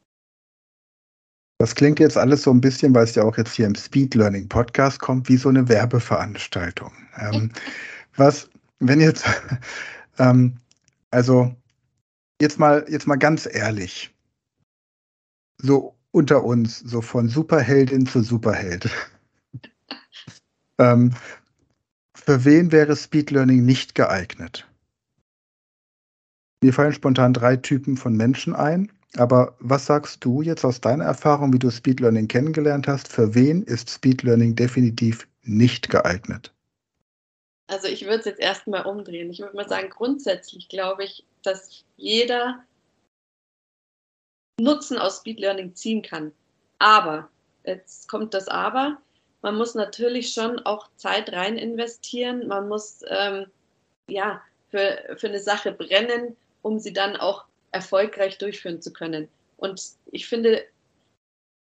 Das 1.57 1.73
klingt 1.73 1.99
jetzt 1.99 2.17
alles 2.17 2.43
so 2.43 2.51
ein 2.51 2.61
bisschen, 2.61 2.93
weil 2.93 3.05
es 3.05 3.15
ja 3.15 3.23
auch 3.23 3.37
jetzt 3.37 3.55
hier 3.55 3.65
im 3.65 3.73
Speed 3.73 4.13
Learning 4.13 4.47
Podcast 4.47 4.99
kommt, 4.99 5.29
wie 5.29 5.37
so 5.37 5.49
eine 5.49 5.67
Werbeveranstaltung. 5.67 6.91
Ähm, 7.17 7.51
was, 8.17 8.49
wenn 8.79 8.99
jetzt, 8.99 9.25
ähm, 10.17 10.57
also 11.11 11.55
jetzt 12.41 12.59
mal, 12.59 12.85
jetzt 12.89 13.07
mal 13.07 13.17
ganz 13.17 13.47
ehrlich, 13.51 14.13
so 15.57 15.95
unter 16.11 16.43
uns, 16.43 16.79
so 16.79 17.01
von 17.01 17.27
Superheldin 17.27 18.05
zu 18.05 18.21
Superheld. 18.21 18.89
ähm, 20.79 21.13
für 22.15 22.45
wen 22.45 22.71
wäre 22.71 22.95
Speed 22.95 23.31
Learning 23.31 23.65
nicht 23.65 23.95
geeignet? 23.95 24.67
Mir 26.63 26.73
fallen 26.73 26.93
spontan 26.93 27.33
drei 27.33 27.57
Typen 27.57 27.97
von 27.97 28.15
Menschen 28.15 28.55
ein. 28.55 28.91
Aber 29.17 29.55
was 29.59 29.85
sagst 29.85 30.25
du 30.25 30.41
jetzt 30.41 30.65
aus 30.65 30.81
deiner 30.81 31.05
Erfahrung, 31.05 31.53
wie 31.53 31.59
du 31.59 31.69
Speed 31.69 31.99
Learning 31.99 32.27
kennengelernt 32.27 32.87
hast? 32.87 33.07
Für 33.07 33.35
wen 33.35 33.61
ist 33.61 33.89
Speed 33.89 34.23
Learning 34.23 34.55
definitiv 34.55 35.27
nicht 35.43 35.89
geeignet? 35.89 36.54
Also 37.67 37.87
ich 37.87 38.05
würde 38.05 38.19
es 38.19 38.25
jetzt 38.25 38.39
erstmal 38.39 38.85
umdrehen. 38.85 39.29
Ich 39.31 39.39
würde 39.39 39.55
mal 39.55 39.67
sagen, 39.67 39.89
grundsätzlich 39.89 40.69
glaube 40.69 41.03
ich, 41.03 41.25
dass 41.41 41.83
jeder 41.97 42.63
Nutzen 44.59 44.97
aus 44.97 45.17
Speed 45.17 45.39
Learning 45.39 45.75
ziehen 45.75 46.01
kann. 46.01 46.31
Aber, 46.79 47.29
jetzt 47.63 48.07
kommt 48.07 48.33
das 48.33 48.47
Aber, 48.47 49.01
man 49.41 49.57
muss 49.57 49.75
natürlich 49.75 50.33
schon 50.33 50.59
auch 50.59 50.89
Zeit 50.95 51.31
rein 51.31 51.57
investieren. 51.57 52.47
Man 52.47 52.67
muss 52.67 53.01
ähm, 53.07 53.47
ja 54.09 54.41
für, 54.69 55.15
für 55.17 55.27
eine 55.27 55.39
Sache 55.39 55.71
brennen, 55.71 56.35
um 56.61 56.79
sie 56.79 56.93
dann 56.93 57.15
auch 57.15 57.45
erfolgreich 57.71 58.37
durchführen 58.37 58.81
zu 58.81 58.91
können. 58.91 59.27
Und 59.57 59.81
ich 60.11 60.27
finde, 60.27 60.65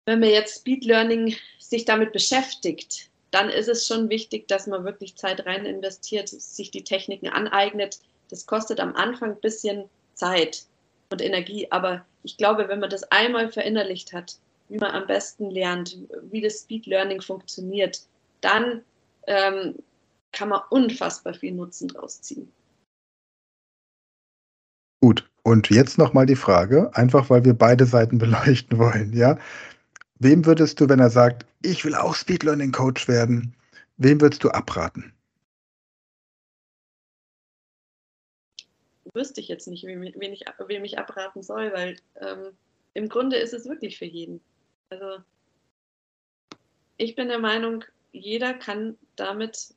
wenn 0.06 0.20
man 0.20 0.30
jetzt 0.30 0.60
Speed 0.60 0.84
Learning 0.84 1.36
sich 1.58 1.84
damit 1.84 2.12
beschäftigt, 2.12 3.09
dann 3.30 3.48
ist 3.48 3.68
es 3.68 3.86
schon 3.86 4.08
wichtig, 4.08 4.48
dass 4.48 4.66
man 4.66 4.84
wirklich 4.84 5.16
Zeit 5.16 5.46
rein 5.46 5.64
investiert, 5.64 6.28
sich 6.28 6.70
die 6.70 6.84
Techniken 6.84 7.28
aneignet. 7.28 8.00
Das 8.28 8.46
kostet 8.46 8.80
am 8.80 8.94
Anfang 8.94 9.32
ein 9.32 9.40
bisschen 9.40 9.88
Zeit 10.14 10.64
und 11.10 11.22
Energie, 11.22 11.68
aber 11.70 12.04
ich 12.22 12.36
glaube, 12.36 12.68
wenn 12.68 12.80
man 12.80 12.90
das 12.90 13.04
einmal 13.04 13.50
verinnerlicht 13.50 14.12
hat, 14.12 14.36
wie 14.68 14.78
man 14.78 14.92
am 14.92 15.06
besten 15.06 15.50
lernt, 15.50 15.96
wie 16.30 16.40
das 16.40 16.60
Speed 16.60 16.86
Learning 16.86 17.20
funktioniert, 17.20 18.02
dann 18.40 18.82
ähm, 19.26 19.74
kann 20.32 20.48
man 20.48 20.60
unfassbar 20.70 21.34
viel 21.34 21.52
Nutzen 21.52 21.88
draus 21.88 22.20
ziehen. 22.20 22.52
Gut, 25.02 25.28
und 25.42 25.70
jetzt 25.70 25.98
nochmal 25.98 26.26
die 26.26 26.36
Frage, 26.36 26.90
einfach 26.94 27.30
weil 27.30 27.44
wir 27.44 27.54
beide 27.54 27.86
Seiten 27.86 28.18
beleuchten 28.18 28.78
wollen, 28.78 29.12
ja. 29.12 29.38
Wem 30.22 30.44
würdest 30.44 30.78
du, 30.78 30.86
wenn 30.86 31.00
er 31.00 31.08
sagt, 31.08 31.46
ich 31.62 31.82
will 31.82 31.94
auch 31.94 32.14
Speed 32.14 32.42
Learning 32.42 32.72
Coach 32.72 33.08
werden, 33.08 33.56
wem 33.96 34.20
würdest 34.20 34.44
du 34.44 34.50
abraten? 34.50 35.14
Wüsste 39.14 39.40
ich 39.40 39.48
jetzt 39.48 39.66
nicht, 39.66 39.86
wem, 39.86 40.02
ich, 40.02 40.14
wem 40.14 40.84
ich 40.84 40.98
abraten 40.98 41.42
soll, 41.42 41.72
weil 41.72 41.96
ähm, 42.20 42.52
im 42.92 43.08
Grunde 43.08 43.38
ist 43.38 43.54
es 43.54 43.64
wirklich 43.64 43.96
für 43.96 44.04
jeden. 44.04 44.42
Also 44.90 45.24
ich 46.98 47.14
bin 47.14 47.28
der 47.28 47.38
Meinung, 47.38 47.82
jeder 48.12 48.52
kann 48.52 48.98
damit 49.16 49.74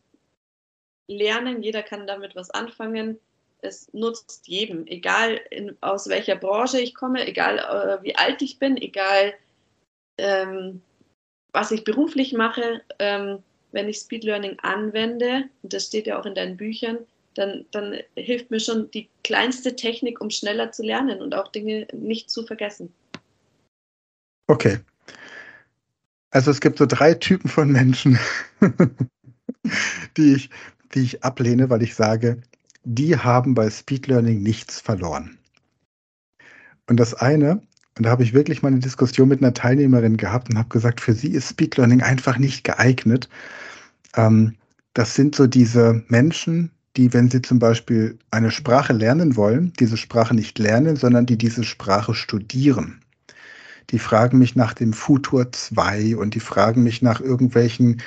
lernen, 1.07 1.63
jeder 1.63 1.83
kann 1.83 2.05
damit 2.05 2.35
was 2.35 2.49
anfangen. 2.49 3.17
Es 3.61 3.93
nutzt 3.93 4.45
jedem, 4.49 4.87
egal 4.87 5.39
in, 5.51 5.77
aus 5.79 6.09
welcher 6.09 6.35
Branche 6.35 6.81
ich 6.81 6.93
komme, 6.93 7.25
egal 7.25 7.59
äh, 7.59 8.03
wie 8.03 8.17
alt 8.17 8.41
ich 8.41 8.59
bin, 8.59 8.75
egal 8.75 9.33
ähm, 10.17 10.81
was 11.51 11.71
ich 11.71 11.83
beruflich 11.83 12.33
mache, 12.33 12.81
ähm, 12.99 13.39
wenn 13.71 13.89
ich 13.89 13.97
Speed 13.97 14.23
Learning 14.23 14.57
anwende, 14.61 15.45
und 15.61 15.73
das 15.73 15.87
steht 15.87 16.07
ja 16.07 16.19
auch 16.19 16.25
in 16.25 16.35
deinen 16.35 16.57
Büchern, 16.57 16.99
dann, 17.35 17.65
dann 17.71 17.97
hilft 18.15 18.51
mir 18.51 18.59
schon 18.59 18.91
die 18.91 19.09
kleinste 19.23 19.75
Technik, 19.75 20.21
um 20.21 20.29
schneller 20.29 20.71
zu 20.71 20.83
lernen 20.83 21.21
und 21.21 21.33
auch 21.33 21.47
Dinge 21.47 21.87
nicht 21.93 22.29
zu 22.29 22.45
vergessen. 22.45 22.93
Okay. 24.47 24.79
Also 26.29 26.51
es 26.51 26.61
gibt 26.61 26.77
so 26.77 26.85
drei 26.85 27.13
Typen 27.13 27.49
von 27.49 27.71
Menschen, 27.71 28.19
die, 30.17 30.33
ich, 30.33 30.49
die 30.93 31.01
ich 31.01 31.23
ablehne, 31.23 31.69
weil 31.69 31.83
ich 31.83 31.95
sage, 31.95 32.41
die 32.83 33.17
haben 33.17 33.53
bei 33.53 33.69
Speed 33.69 34.07
Learning 34.07 34.41
nichts 34.41 34.79
verloren. 34.79 35.37
Und 36.87 36.97
das 36.97 37.13
eine 37.13 37.61
und 37.97 38.05
da 38.05 38.09
habe 38.09 38.23
ich 38.23 38.33
wirklich 38.33 38.61
mal 38.61 38.69
eine 38.69 38.79
Diskussion 38.79 39.29
mit 39.29 39.41
einer 39.41 39.53
Teilnehmerin 39.53 40.17
gehabt 40.17 40.49
und 40.49 40.57
habe 40.57 40.69
gesagt, 40.69 40.99
für 40.99 41.13
sie 41.13 41.29
ist 41.29 41.49
Speed 41.49 41.77
Learning 41.77 42.01
einfach 42.01 42.37
nicht 42.37 42.63
geeignet. 42.63 43.29
Ähm, 44.15 44.55
das 44.93 45.15
sind 45.15 45.35
so 45.35 45.47
diese 45.47 46.03
Menschen, 46.07 46.71
die, 46.97 47.13
wenn 47.13 47.29
sie 47.29 47.41
zum 47.41 47.59
Beispiel 47.59 48.17
eine 48.31 48.51
Sprache 48.51 48.93
lernen 48.93 49.35
wollen, 49.35 49.73
diese 49.79 49.97
Sprache 49.97 50.35
nicht 50.35 50.59
lernen, 50.59 50.95
sondern 50.95 51.25
die 51.25 51.37
diese 51.37 51.63
Sprache 51.63 52.13
studieren. 52.13 52.99
Die 53.89 53.99
fragen 53.99 54.39
mich 54.39 54.55
nach 54.55 54.73
dem 54.73 54.93
Futur 54.93 55.51
2 55.51 56.15
und 56.15 56.35
die 56.35 56.39
fragen 56.39 56.83
mich 56.83 57.01
nach 57.01 57.19
irgendwelchen 57.19 58.01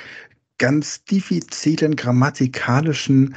ganz 0.57 1.03
diffizilen 1.05 1.95
grammatikalischen 1.95 3.35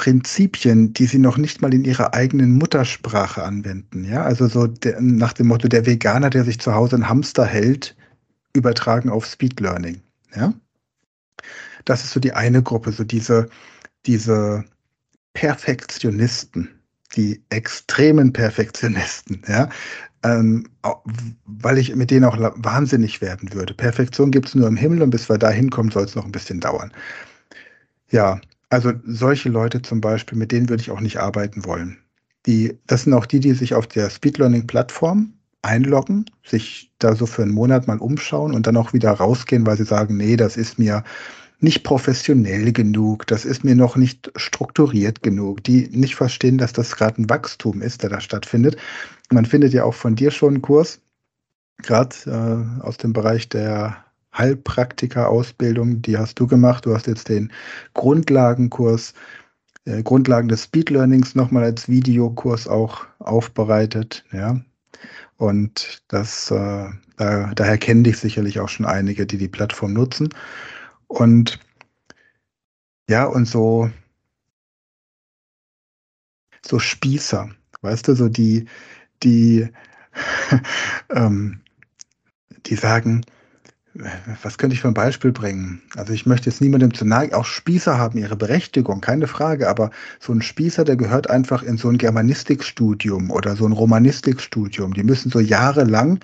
Prinzipien, 0.00 0.94
die 0.94 1.04
sie 1.04 1.18
noch 1.18 1.36
nicht 1.36 1.60
mal 1.60 1.74
in 1.74 1.84
ihrer 1.84 2.14
eigenen 2.14 2.54
Muttersprache 2.54 3.42
anwenden. 3.42 4.02
Ja, 4.02 4.22
also 4.22 4.48
so 4.48 4.66
der, 4.66 4.98
nach 4.98 5.34
dem 5.34 5.48
Motto 5.48 5.68
der 5.68 5.84
Veganer, 5.84 6.30
der 6.30 6.44
sich 6.44 6.58
zu 6.58 6.74
Hause 6.74 6.96
ein 6.96 7.06
Hamster 7.10 7.44
hält, 7.44 7.94
übertragen 8.56 9.10
auf 9.10 9.26
Speed 9.26 9.60
Learning. 9.60 10.00
Ja, 10.34 10.54
das 11.84 12.02
ist 12.02 12.12
so 12.12 12.20
die 12.20 12.32
eine 12.32 12.62
Gruppe, 12.62 12.92
so 12.92 13.04
diese, 13.04 13.50
diese 14.06 14.64
Perfektionisten, 15.34 16.70
die 17.14 17.42
extremen 17.50 18.32
Perfektionisten, 18.32 19.42
ja, 19.48 19.68
ähm, 20.22 20.66
weil 21.44 21.76
ich 21.76 21.94
mit 21.94 22.10
denen 22.10 22.24
auch 22.24 22.38
wahnsinnig 22.38 23.20
werden 23.20 23.52
würde. 23.52 23.74
Perfektion 23.74 24.30
gibt 24.30 24.48
es 24.48 24.54
nur 24.54 24.66
im 24.66 24.78
Himmel 24.78 25.02
und 25.02 25.10
bis 25.10 25.28
wir 25.28 25.36
da 25.36 25.50
hinkommen, 25.50 25.92
soll 25.92 26.04
es 26.04 26.14
noch 26.14 26.24
ein 26.24 26.32
bisschen 26.32 26.60
dauern. 26.60 26.90
Ja, 28.10 28.40
also 28.70 28.92
solche 29.04 29.48
Leute 29.48 29.82
zum 29.82 30.00
Beispiel, 30.00 30.38
mit 30.38 30.52
denen 30.52 30.68
würde 30.68 30.82
ich 30.82 30.90
auch 30.90 31.00
nicht 31.00 31.18
arbeiten 31.18 31.64
wollen. 31.64 31.98
Die, 32.46 32.78
das 32.86 33.02
sind 33.02 33.12
auch 33.12 33.26
die, 33.26 33.40
die 33.40 33.52
sich 33.52 33.74
auf 33.74 33.86
der 33.86 34.08
Speed 34.08 34.38
Learning 34.38 34.66
Plattform 34.66 35.34
einloggen, 35.62 36.24
sich 36.46 36.90
da 36.98 37.14
so 37.14 37.26
für 37.26 37.42
einen 37.42 37.52
Monat 37.52 37.86
mal 37.86 37.98
umschauen 37.98 38.54
und 38.54 38.66
dann 38.66 38.76
auch 38.76 38.92
wieder 38.94 39.10
rausgehen, 39.10 39.66
weil 39.66 39.76
sie 39.76 39.84
sagen, 39.84 40.16
nee, 40.16 40.36
das 40.36 40.56
ist 40.56 40.78
mir 40.78 41.04
nicht 41.58 41.84
professionell 41.84 42.72
genug, 42.72 43.26
das 43.26 43.44
ist 43.44 43.64
mir 43.64 43.74
noch 43.74 43.96
nicht 43.96 44.32
strukturiert 44.36 45.22
genug, 45.22 45.62
die 45.64 45.88
nicht 45.92 46.14
verstehen, 46.14 46.56
dass 46.56 46.72
das 46.72 46.96
gerade 46.96 47.20
ein 47.20 47.28
Wachstum 47.28 47.82
ist, 47.82 48.02
der 48.02 48.08
da 48.08 48.20
stattfindet. 48.20 48.78
Man 49.30 49.44
findet 49.44 49.74
ja 49.74 49.84
auch 49.84 49.94
von 49.94 50.16
dir 50.16 50.30
schon 50.30 50.54
einen 50.54 50.62
Kurs, 50.62 51.00
gerade 51.82 52.16
äh, 52.26 52.82
aus 52.82 52.96
dem 52.96 53.12
Bereich 53.12 53.50
der 53.50 54.04
Heilpraktika-Ausbildung, 54.36 56.02
die 56.02 56.16
hast 56.16 56.38
du 56.38 56.46
gemacht. 56.46 56.86
Du 56.86 56.94
hast 56.94 57.06
jetzt 57.06 57.28
den 57.28 57.52
Grundlagenkurs, 57.94 59.14
äh, 59.84 60.02
Grundlagen 60.02 60.48
des 60.48 60.64
Speed 60.64 60.90
Learnings 60.90 61.34
nochmal 61.34 61.64
als 61.64 61.88
Videokurs 61.88 62.68
auch 62.68 63.06
aufbereitet. 63.18 64.24
Ja. 64.32 64.60
Und 65.36 66.02
das, 66.08 66.50
äh, 66.50 66.88
da, 67.16 67.52
daher 67.54 67.78
kennen 67.78 68.04
dich 68.04 68.18
sicherlich 68.18 68.60
auch 68.60 68.68
schon 68.68 68.86
einige, 68.86 69.26
die 69.26 69.38
die 69.38 69.48
Plattform 69.48 69.94
nutzen. 69.94 70.28
Und 71.06 71.58
ja, 73.08 73.24
und 73.24 73.46
so, 73.46 73.90
so 76.64 76.78
Spießer, 76.78 77.50
weißt 77.80 78.08
du, 78.08 78.14
so 78.14 78.28
die, 78.28 78.66
die, 79.22 79.68
ähm, 81.10 81.60
die 82.66 82.76
sagen, 82.76 83.24
was 84.42 84.56
könnte 84.56 84.74
ich 84.74 84.80
für 84.80 84.88
ein 84.88 84.94
Beispiel 84.94 85.32
bringen? 85.32 85.82
Also 85.96 86.12
ich 86.12 86.24
möchte 86.24 86.48
jetzt 86.48 86.60
niemandem 86.60 86.94
zu 86.94 87.04
nahe, 87.04 87.34
auch 87.34 87.44
Spießer 87.44 87.98
haben 87.98 88.18
ihre 88.18 88.36
Berechtigung, 88.36 89.00
keine 89.00 89.26
Frage, 89.26 89.68
aber 89.68 89.90
so 90.20 90.32
ein 90.32 90.42
Spießer, 90.42 90.84
der 90.84 90.96
gehört 90.96 91.28
einfach 91.28 91.62
in 91.62 91.76
so 91.76 91.88
ein 91.88 91.98
Germanistikstudium 91.98 93.30
oder 93.30 93.56
so 93.56 93.66
ein 93.66 93.72
Romanistikstudium. 93.72 94.94
Die 94.94 95.02
müssen 95.02 95.30
so 95.30 95.40
jahrelang, 95.40 96.20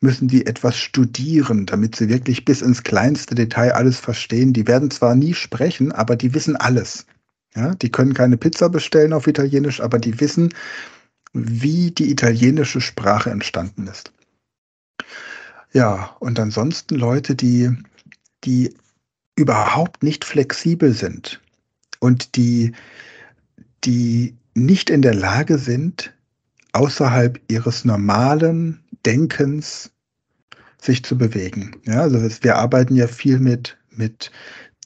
müssen 0.00 0.28
die 0.28 0.46
etwas 0.46 0.76
studieren, 0.76 1.64
damit 1.64 1.96
sie 1.96 2.08
wirklich 2.10 2.44
bis 2.44 2.60
ins 2.60 2.82
kleinste 2.82 3.34
Detail 3.34 3.72
alles 3.72 3.98
verstehen. 3.98 4.52
Die 4.52 4.66
werden 4.66 4.90
zwar 4.90 5.14
nie 5.14 5.34
sprechen, 5.34 5.92
aber 5.92 6.14
die 6.14 6.34
wissen 6.34 6.56
alles. 6.56 7.06
Ja, 7.54 7.74
die 7.74 7.90
können 7.90 8.12
keine 8.12 8.36
Pizza 8.36 8.68
bestellen 8.68 9.14
auf 9.14 9.26
Italienisch, 9.26 9.80
aber 9.80 9.98
die 9.98 10.20
wissen, 10.20 10.50
wie 11.32 11.90
die 11.90 12.10
italienische 12.10 12.80
Sprache 12.80 13.30
entstanden 13.30 13.86
ist. 13.86 14.12
Ja, 15.72 16.16
und 16.20 16.38
ansonsten 16.38 16.96
Leute, 16.96 17.34
die, 17.34 17.70
die 18.44 18.74
überhaupt 19.36 20.02
nicht 20.02 20.24
flexibel 20.24 20.92
sind 20.92 21.40
und 22.00 22.36
die, 22.36 22.72
die 23.84 24.34
nicht 24.54 24.90
in 24.90 25.02
der 25.02 25.14
Lage 25.14 25.58
sind, 25.58 26.12
außerhalb 26.72 27.40
ihres 27.48 27.84
normalen 27.84 28.80
Denkens 29.06 29.90
sich 30.80 31.04
zu 31.04 31.16
bewegen. 31.16 31.76
Ja, 31.84 32.02
also 32.02 32.18
wir 32.42 32.56
arbeiten 32.56 32.94
ja 32.94 33.06
viel 33.06 33.38
mit, 33.38 33.76
mit 33.90 34.30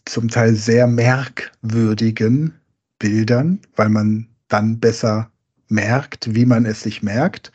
zum 0.05 0.29
Teil 0.29 0.55
sehr 0.55 0.87
merkwürdigen 0.87 2.55
Bildern, 2.99 3.61
weil 3.77 3.89
man 3.89 4.29
dann 4.49 4.79
besser 4.79 5.31
merkt, 5.69 6.35
wie 6.35 6.47
man 6.47 6.67
es 6.67 6.83
sich 6.83 7.03
merkt. 7.03 7.53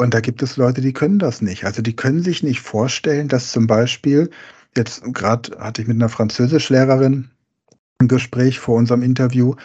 Und 0.00 0.14
da 0.14 0.20
gibt 0.20 0.42
es 0.42 0.56
Leute, 0.56 0.80
die 0.80 0.94
können 0.94 1.18
das 1.18 1.42
nicht. 1.42 1.66
Also 1.66 1.82
die 1.82 1.94
können 1.94 2.22
sich 2.22 2.42
nicht 2.42 2.60
vorstellen, 2.60 3.28
dass 3.28 3.52
zum 3.52 3.66
Beispiel, 3.66 4.30
jetzt 4.74 5.02
gerade 5.12 5.58
hatte 5.58 5.82
ich 5.82 5.88
mit 5.88 5.96
einer 5.96 6.08
Französischlehrerin 6.08 7.28
ein 7.98 8.08
Gespräch 8.08 8.60
vor 8.60 8.76
unserem 8.76 9.02
Interview 9.02 9.56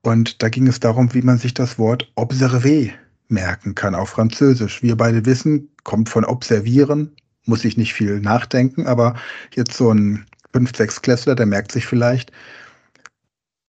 und 0.00 0.42
da 0.42 0.48
ging 0.48 0.66
es 0.66 0.80
darum, 0.80 1.12
wie 1.12 1.20
man 1.20 1.36
sich 1.36 1.52
das 1.52 1.78
Wort 1.78 2.10
observer 2.14 2.90
merken 3.28 3.74
kann 3.74 3.94
auf 3.94 4.08
Französisch. 4.08 4.82
Wir 4.82 4.96
beide 4.96 5.26
wissen, 5.26 5.68
kommt 5.84 6.08
von 6.08 6.24
observieren, 6.24 7.14
muss 7.44 7.62
ich 7.66 7.76
nicht 7.76 7.92
viel 7.92 8.18
nachdenken, 8.18 8.86
aber 8.86 9.16
jetzt 9.54 9.74
so 9.74 9.90
ein 9.90 10.24
5-, 10.54 10.74
6 10.74 11.02
Klässler, 11.02 11.34
der 11.34 11.44
merkt 11.44 11.70
sich 11.70 11.84
vielleicht, 11.84 12.32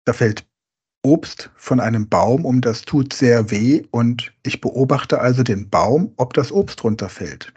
da 0.04 0.12
fällt 0.12 0.46
Obst 1.02 1.50
von 1.56 1.80
einem 1.80 2.10
Baum 2.10 2.44
und 2.44 2.66
das 2.66 2.82
tut 2.82 3.14
sehr 3.14 3.52
weh 3.52 3.84
und 3.92 4.34
ich 4.44 4.60
beobachte 4.60 5.22
also 5.22 5.44
den 5.44 5.70
Baum, 5.70 6.12
ob 6.18 6.34
das 6.34 6.52
Obst 6.52 6.84
runterfällt. 6.84 7.54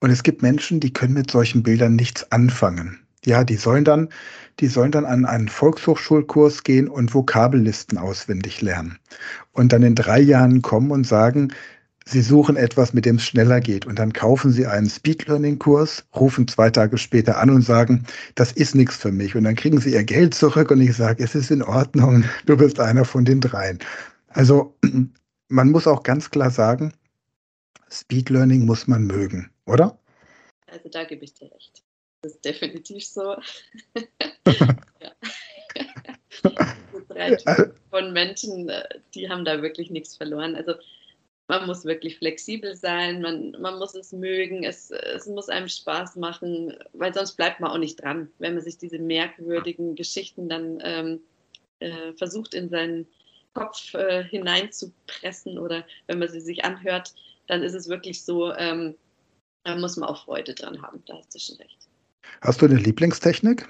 Und 0.00 0.10
es 0.10 0.22
gibt 0.22 0.42
Menschen, 0.42 0.80
die 0.80 0.92
können 0.92 1.14
mit 1.14 1.30
solchen 1.30 1.62
Bildern 1.62 1.96
nichts 1.96 2.30
anfangen. 2.32 3.00
Ja, 3.24 3.44
die 3.44 3.56
sollen 3.56 3.84
dann, 3.84 4.08
die 4.60 4.66
sollen 4.66 4.92
dann 4.92 5.04
an 5.04 5.26
einen 5.26 5.48
Volkshochschulkurs 5.48 6.62
gehen 6.62 6.88
und 6.88 7.14
Vokabellisten 7.14 7.98
auswendig 7.98 8.62
lernen. 8.62 8.98
Und 9.52 9.72
dann 9.72 9.82
in 9.82 9.94
drei 9.94 10.20
Jahren 10.20 10.62
kommen 10.62 10.90
und 10.90 11.06
sagen, 11.06 11.52
sie 12.10 12.22
suchen 12.22 12.56
etwas, 12.56 12.92
mit 12.92 13.04
dem 13.04 13.16
es 13.16 13.24
schneller 13.24 13.60
geht. 13.60 13.86
Und 13.86 13.98
dann 13.98 14.12
kaufen 14.12 14.50
sie 14.50 14.66
einen 14.66 14.88
Speed 14.88 15.26
Learning 15.28 15.58
Kurs, 15.58 16.04
rufen 16.14 16.48
zwei 16.48 16.70
Tage 16.70 16.98
später 16.98 17.38
an 17.38 17.50
und 17.50 17.62
sagen, 17.62 18.04
das 18.34 18.52
ist 18.52 18.74
nichts 18.74 18.96
für 18.96 19.12
mich. 19.12 19.36
Und 19.36 19.44
dann 19.44 19.54
kriegen 19.54 19.80
sie 19.80 19.92
ihr 19.92 20.04
Geld 20.04 20.34
zurück 20.34 20.70
und 20.70 20.80
ich 20.80 20.96
sage, 20.96 21.22
es 21.22 21.34
ist 21.34 21.50
in 21.50 21.62
Ordnung, 21.62 22.24
du 22.46 22.56
bist 22.56 22.80
einer 22.80 23.04
von 23.04 23.24
den 23.24 23.40
dreien. 23.40 23.78
Also 24.28 24.76
man 25.48 25.70
muss 25.70 25.86
auch 25.86 26.02
ganz 26.02 26.30
klar 26.30 26.50
sagen, 26.50 26.92
Speed 27.90 28.30
Learning 28.30 28.66
muss 28.66 28.86
man 28.86 29.04
mögen, 29.04 29.50
oder? 29.66 29.98
Also 30.66 30.88
da 30.88 31.04
gebe 31.04 31.24
ich 31.24 31.34
dir 31.34 31.50
recht. 31.52 31.82
Das 32.22 32.32
ist 32.32 32.44
definitiv 32.44 33.04
so. 33.04 33.36
ja. 34.46 35.12
drei 37.08 37.34
Typen 37.34 37.72
von 37.90 38.12
Menschen, 38.12 38.68
äh, 38.68 38.84
die 39.14 39.28
haben 39.28 39.44
da 39.44 39.62
wirklich 39.62 39.90
nichts 39.90 40.16
verloren. 40.16 40.54
Also 40.54 40.74
man 41.50 41.66
muss 41.66 41.84
wirklich 41.84 42.16
flexibel 42.16 42.76
sein, 42.76 43.20
man, 43.20 43.56
man 43.60 43.78
muss 43.80 43.96
es 43.96 44.12
mögen, 44.12 44.62
es, 44.62 44.92
es 44.92 45.26
muss 45.26 45.48
einem 45.48 45.68
Spaß 45.68 46.14
machen, 46.14 46.76
weil 46.92 47.12
sonst 47.12 47.32
bleibt 47.32 47.58
man 47.58 47.72
auch 47.72 47.78
nicht 47.78 48.00
dran, 48.00 48.30
wenn 48.38 48.54
man 48.54 48.62
sich 48.62 48.78
diese 48.78 49.00
merkwürdigen 49.00 49.96
Geschichten 49.96 50.48
dann 50.48 50.78
ähm, 50.84 51.20
äh, 51.80 52.12
versucht 52.12 52.54
in 52.54 52.68
seinen 52.68 53.04
Kopf 53.52 53.94
äh, 53.94 54.22
hineinzupressen 54.22 55.58
oder 55.58 55.84
wenn 56.06 56.20
man 56.20 56.28
sie 56.28 56.40
sich 56.40 56.64
anhört, 56.64 57.12
dann 57.48 57.64
ist 57.64 57.74
es 57.74 57.88
wirklich 57.88 58.22
so, 58.22 58.54
ähm, 58.54 58.94
da 59.64 59.74
muss 59.74 59.96
man 59.96 60.08
auch 60.08 60.24
Freude 60.24 60.54
dran 60.54 60.80
haben, 60.80 61.02
da 61.06 61.18
hast 61.18 61.34
du 61.34 61.40
schon 61.40 61.56
recht. 61.56 61.88
Hast 62.42 62.62
du 62.62 62.66
eine 62.66 62.76
Lieblingstechnik? 62.76 63.68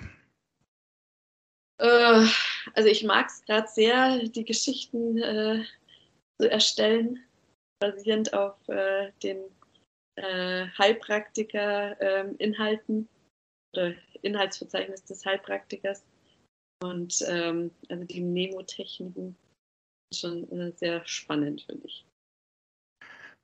Äh, 1.79 2.27
also 2.75 2.89
ich 2.91 3.05
mag 3.05 3.29
es 3.29 3.43
gerade 3.47 3.69
sehr, 3.69 4.19
die 4.19 4.45
Geschichten 4.45 5.17
äh, 5.17 5.65
zu 6.39 6.51
erstellen 6.51 7.21
basierend 7.81 8.33
auf 8.35 8.57
äh, 8.69 9.11
den 9.23 9.39
äh, 10.17 10.67
Heilpraktiker-Inhalten 10.79 12.97
ähm, 12.97 13.09
oder 13.75 13.95
Inhaltsverzeichnis 14.23 15.05
des 15.05 15.25
Heilpraktikers. 15.25 16.05
Und 16.83 17.25
ähm, 17.29 17.71
also 17.89 18.05
die 18.05 18.21
Nemotechniken 18.21 19.37
schon 20.15 20.51
äh, 20.53 20.73
sehr 20.77 21.03
spannend, 21.07 21.63
finde 21.63 21.87
ich. 21.87 22.05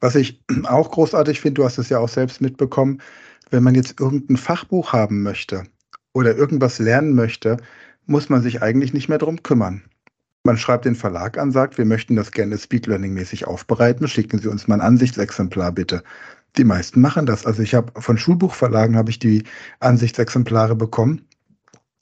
Was 0.00 0.14
ich 0.14 0.40
auch 0.64 0.90
großartig 0.90 1.40
finde, 1.40 1.60
du 1.60 1.64
hast 1.64 1.78
es 1.78 1.88
ja 1.88 1.98
auch 1.98 2.08
selbst 2.08 2.40
mitbekommen, 2.40 3.02
wenn 3.50 3.62
man 3.62 3.74
jetzt 3.74 4.00
irgendein 4.00 4.36
Fachbuch 4.36 4.92
haben 4.92 5.22
möchte 5.22 5.64
oder 6.14 6.36
irgendwas 6.36 6.78
lernen 6.78 7.14
möchte, 7.14 7.58
muss 8.06 8.28
man 8.28 8.42
sich 8.42 8.62
eigentlich 8.62 8.92
nicht 8.92 9.08
mehr 9.08 9.18
darum 9.18 9.42
kümmern. 9.42 9.84
Man 10.46 10.56
schreibt 10.56 10.84
den 10.84 10.94
Verlag 10.94 11.38
an, 11.38 11.50
sagt, 11.50 11.76
wir 11.76 11.84
möchten 11.84 12.14
das 12.14 12.30
gerne 12.30 12.56
Speed 12.56 12.86
Learning 12.86 13.12
mäßig 13.12 13.48
aufbereiten. 13.48 14.06
Schicken 14.06 14.38
Sie 14.38 14.46
uns 14.46 14.68
mal 14.68 14.76
ein 14.76 14.80
Ansichtsexemplar 14.80 15.72
bitte. 15.72 16.04
Die 16.56 16.62
meisten 16.62 17.00
machen 17.00 17.26
das. 17.26 17.44
Also 17.44 17.62
ich 17.62 17.74
habe 17.74 18.00
von 18.00 18.16
Schulbuchverlagen 18.16 18.96
habe 18.96 19.10
ich 19.10 19.18
die 19.18 19.42
Ansichtsexemplare 19.80 20.76
bekommen. 20.76 21.26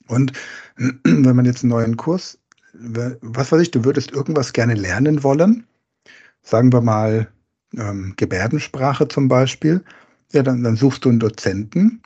Und 0.07 0.33
wenn 0.77 1.35
man 1.35 1.45
jetzt 1.45 1.63
einen 1.63 1.71
neuen 1.71 1.97
Kurs, 1.97 2.37
was 2.73 3.51
weiß 3.51 3.61
ich, 3.61 3.71
du 3.71 3.83
würdest 3.83 4.11
irgendwas 4.11 4.53
gerne 4.53 4.75
lernen 4.75 5.23
wollen, 5.23 5.65
sagen 6.43 6.71
wir 6.71 6.81
mal 6.81 7.27
ähm, 7.75 8.13
Gebärdensprache 8.15 9.07
zum 9.07 9.27
Beispiel, 9.27 9.83
ja, 10.33 10.43
dann, 10.43 10.61
dann 10.61 10.75
suchst 10.75 11.03
du 11.03 11.09
einen 11.09 11.19
Dozenten, 11.19 12.03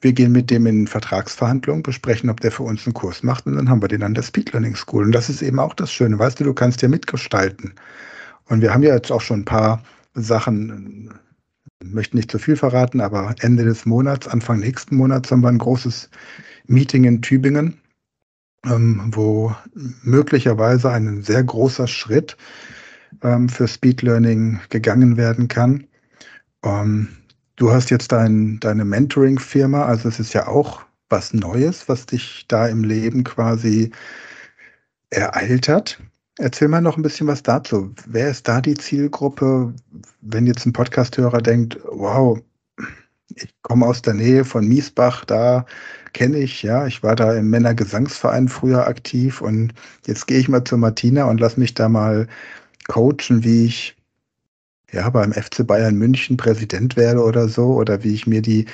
wir 0.00 0.12
gehen 0.12 0.32
mit 0.32 0.50
dem 0.50 0.66
in 0.66 0.86
Vertragsverhandlungen, 0.86 1.82
besprechen, 1.82 2.30
ob 2.30 2.40
der 2.40 2.52
für 2.52 2.62
uns 2.62 2.86
einen 2.86 2.94
Kurs 2.94 3.22
macht 3.22 3.46
und 3.46 3.56
dann 3.56 3.68
haben 3.68 3.82
wir 3.82 3.88
den 3.88 4.02
an 4.02 4.14
der 4.14 4.22
Speed 4.22 4.52
Learning 4.52 4.76
School. 4.76 5.04
Und 5.04 5.12
das 5.12 5.28
ist 5.28 5.42
eben 5.42 5.58
auch 5.58 5.74
das 5.74 5.92
Schöne, 5.92 6.18
weißt 6.18 6.38
du, 6.38 6.44
du 6.44 6.54
kannst 6.54 6.82
ja 6.82 6.88
mitgestalten. 6.88 7.74
Und 8.46 8.62
wir 8.62 8.72
haben 8.72 8.82
ja 8.82 8.94
jetzt 8.94 9.10
auch 9.10 9.20
schon 9.20 9.40
ein 9.40 9.44
paar 9.44 9.82
Sachen, 10.14 11.12
möchte 11.82 12.16
nicht 12.16 12.30
zu 12.30 12.38
viel 12.38 12.56
verraten, 12.56 13.00
aber 13.00 13.34
Ende 13.40 13.64
des 13.64 13.86
Monats, 13.86 14.28
Anfang 14.28 14.60
nächsten 14.60 14.96
Monats 14.96 15.30
haben 15.30 15.42
wir 15.42 15.48
ein 15.48 15.58
großes 15.58 16.10
Meeting 16.66 17.04
in 17.04 17.22
Tübingen, 17.22 17.78
ähm, 18.64 19.10
wo 19.12 19.54
möglicherweise 20.02 20.90
ein 20.90 21.22
sehr 21.22 21.42
großer 21.42 21.88
Schritt 21.88 22.36
ähm, 23.22 23.48
für 23.48 23.66
Speed 23.66 24.02
Learning 24.02 24.60
gegangen 24.70 25.16
werden 25.16 25.48
kann. 25.48 25.86
Ähm, 26.64 27.08
Du 27.58 27.72
hast 27.72 27.90
jetzt 27.90 28.12
dein, 28.12 28.60
deine 28.60 28.84
Mentoring-Firma, 28.84 29.84
also 29.84 30.08
es 30.08 30.20
ist 30.20 30.32
ja 30.32 30.46
auch 30.46 30.82
was 31.08 31.34
Neues, 31.34 31.88
was 31.88 32.06
dich 32.06 32.44
da 32.46 32.68
im 32.68 32.84
Leben 32.84 33.24
quasi 33.24 33.90
ereilt 35.10 35.68
hat. 35.68 35.98
Erzähl 36.38 36.68
mal 36.68 36.80
noch 36.80 36.96
ein 36.96 37.02
bisschen 37.02 37.26
was 37.26 37.42
dazu. 37.42 37.92
Wer 38.06 38.30
ist 38.30 38.46
da 38.46 38.60
die 38.60 38.74
Zielgruppe, 38.74 39.74
wenn 40.20 40.46
jetzt 40.46 40.66
ein 40.66 40.72
Podcasthörer 40.72 41.42
denkt, 41.42 41.80
wow, 41.90 42.38
ich 43.34 43.52
komme 43.62 43.86
aus 43.86 44.02
der 44.02 44.14
Nähe 44.14 44.44
von 44.44 44.68
Miesbach, 44.68 45.24
da 45.24 45.66
kenne 46.12 46.38
ich, 46.38 46.62
ja, 46.62 46.86
ich 46.86 47.02
war 47.02 47.16
da 47.16 47.34
im 47.34 47.50
Männergesangsverein 47.50 48.46
früher 48.46 48.86
aktiv 48.86 49.40
und 49.40 49.74
jetzt 50.06 50.28
gehe 50.28 50.38
ich 50.38 50.48
mal 50.48 50.62
zu 50.62 50.76
Martina 50.76 51.24
und 51.24 51.40
lass 51.40 51.56
mich 51.56 51.74
da 51.74 51.88
mal 51.88 52.28
coachen, 52.86 53.42
wie 53.42 53.66
ich 53.66 53.97
ja, 54.92 55.08
beim 55.10 55.32
FC 55.32 55.66
Bayern 55.66 55.96
München 55.96 56.36
Präsident 56.36 56.96
werde 56.96 57.22
oder 57.22 57.48
so, 57.48 57.74
oder 57.74 58.02
wie 58.02 58.14
ich 58.14 58.26
mir 58.26 58.42
die 58.42 58.66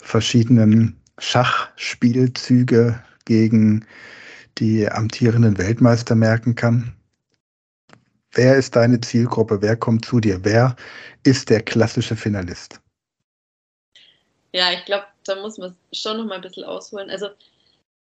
verschiedenen 0.00 0.98
Schachspielzüge 1.18 3.02
gegen 3.24 3.84
die 4.58 4.90
amtierenden 4.90 5.58
Weltmeister 5.58 6.14
merken 6.14 6.54
kann. 6.54 6.94
Wer 8.32 8.56
ist 8.56 8.76
deine 8.76 9.00
Zielgruppe? 9.00 9.62
Wer 9.62 9.76
kommt 9.76 10.04
zu 10.04 10.20
dir? 10.20 10.44
Wer 10.44 10.76
ist 11.22 11.50
der 11.50 11.62
klassische 11.62 12.16
Finalist? 12.16 12.80
Ja, 14.52 14.72
ich 14.72 14.84
glaube, 14.84 15.06
da 15.24 15.36
muss 15.36 15.58
man 15.58 15.76
schon 15.92 16.16
noch 16.18 16.26
mal 16.26 16.36
ein 16.36 16.40
bisschen 16.40 16.64
ausholen. 16.64 17.10
Also 17.10 17.28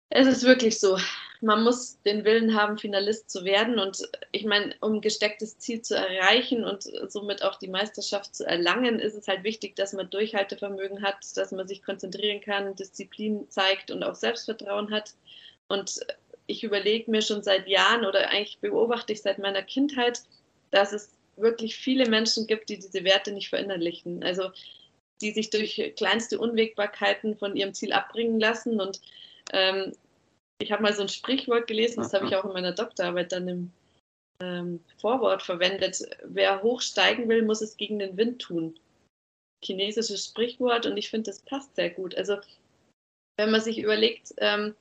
es 0.09 0.27
ist 0.27 0.43
wirklich 0.43 0.79
so, 0.79 0.97
man 1.43 1.63
muss 1.63 2.01
den 2.03 2.23
Willen 2.23 2.55
haben, 2.55 2.77
Finalist 2.77 3.29
zu 3.29 3.43
werden. 3.43 3.77
Und 3.77 4.09
ich 4.31 4.45
meine, 4.45 4.73
um 4.79 4.93
ein 4.93 5.01
gestecktes 5.01 5.59
Ziel 5.59 5.81
zu 5.81 5.95
erreichen 5.95 6.63
und 6.63 6.83
somit 7.09 7.43
auch 7.43 7.55
die 7.55 7.67
Meisterschaft 7.67 8.33
zu 8.33 8.45
erlangen, 8.45 8.99
ist 8.99 9.15
es 9.15 9.27
halt 9.27 9.43
wichtig, 9.43 9.75
dass 9.75 9.91
man 9.91 10.09
Durchhaltevermögen 10.09 11.03
hat, 11.03 11.17
dass 11.35 11.51
man 11.51 11.67
sich 11.67 11.83
konzentrieren 11.83 12.39
kann, 12.39 12.75
Disziplin 12.75 13.45
zeigt 13.49 13.91
und 13.91 14.03
auch 14.03 14.15
Selbstvertrauen 14.15 14.89
hat. 14.91 15.15
Und 15.67 15.99
ich 16.47 16.63
überlege 16.63 17.11
mir 17.11 17.21
schon 17.21 17.43
seit 17.43 17.67
Jahren 17.67 18.05
oder 18.05 18.29
eigentlich 18.29 18.59
beobachte 18.59 19.11
ich 19.11 19.21
seit 19.21 19.37
meiner 19.37 19.63
Kindheit, 19.63 20.21
dass 20.71 20.93
es 20.93 21.11
wirklich 21.35 21.75
viele 21.75 22.07
Menschen 22.09 22.47
gibt, 22.47 22.69
die 22.69 22.79
diese 22.79 23.03
Werte 23.03 23.33
nicht 23.33 23.49
verinnerlichen. 23.49 24.23
Also 24.23 24.49
die 25.21 25.31
sich 25.31 25.49
durch 25.49 25.93
kleinste 25.97 26.39
Unwägbarkeiten 26.39 27.37
von 27.37 27.55
ihrem 27.55 27.73
Ziel 27.73 27.91
abbringen 27.91 28.39
lassen 28.39 28.79
und 28.79 29.01
ähm, 29.51 29.93
ich 30.63 30.71
habe 30.71 30.81
mal 30.81 30.93
so 30.93 31.01
ein 31.01 31.09
Sprichwort 31.09 31.67
gelesen, 31.67 32.01
das 32.01 32.13
habe 32.13 32.25
ich 32.25 32.35
auch 32.35 32.45
in 32.45 32.53
meiner 32.53 32.71
Doktorarbeit 32.71 33.31
dann 33.31 33.47
im 33.47 33.71
ähm, 34.41 34.79
Vorwort 34.99 35.43
verwendet. 35.43 36.01
Wer 36.23 36.63
hochsteigen 36.63 37.27
will, 37.27 37.43
muss 37.43 37.61
es 37.61 37.77
gegen 37.77 37.99
den 37.99 38.17
Wind 38.17 38.41
tun. 38.41 38.79
Chinesisches 39.63 40.25
Sprichwort 40.25 40.85
und 40.85 40.97
ich 40.97 41.09
finde, 41.09 41.29
das 41.29 41.39
passt 41.41 41.75
sehr 41.75 41.89
gut. 41.89 42.15
Also, 42.15 42.37
wenn 43.37 43.51
man 43.51 43.61
sich 43.61 43.77
überlegt, 43.77 44.33
ähm, 44.37 44.75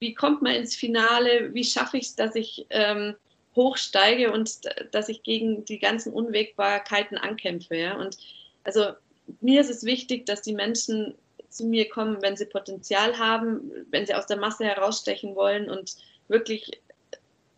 wie 0.00 0.14
kommt 0.14 0.42
man 0.42 0.54
ins 0.54 0.74
Finale, 0.74 1.54
wie 1.54 1.64
schaffe 1.64 1.96
ich 1.96 2.04
es, 2.04 2.16
dass 2.16 2.34
ich 2.34 2.66
ähm, 2.70 3.14
hochsteige 3.54 4.32
und 4.32 4.60
dass 4.92 5.08
ich 5.08 5.22
gegen 5.22 5.64
die 5.64 5.78
ganzen 5.78 6.12
Unwägbarkeiten 6.12 7.16
ankämpfe. 7.16 7.76
Ja? 7.76 7.96
Und 7.96 8.18
also 8.64 8.92
mir 9.40 9.60
ist 9.60 9.70
es 9.70 9.84
wichtig, 9.84 10.26
dass 10.26 10.42
die 10.42 10.52
Menschen 10.52 11.14
zu 11.54 11.64
mir 11.64 11.88
kommen, 11.88 12.20
wenn 12.20 12.36
sie 12.36 12.46
Potenzial 12.46 13.18
haben, 13.18 13.70
wenn 13.90 14.06
sie 14.06 14.14
aus 14.14 14.26
der 14.26 14.36
Masse 14.36 14.64
herausstechen 14.64 15.34
wollen 15.34 15.70
und 15.70 15.96
wirklich 16.28 16.80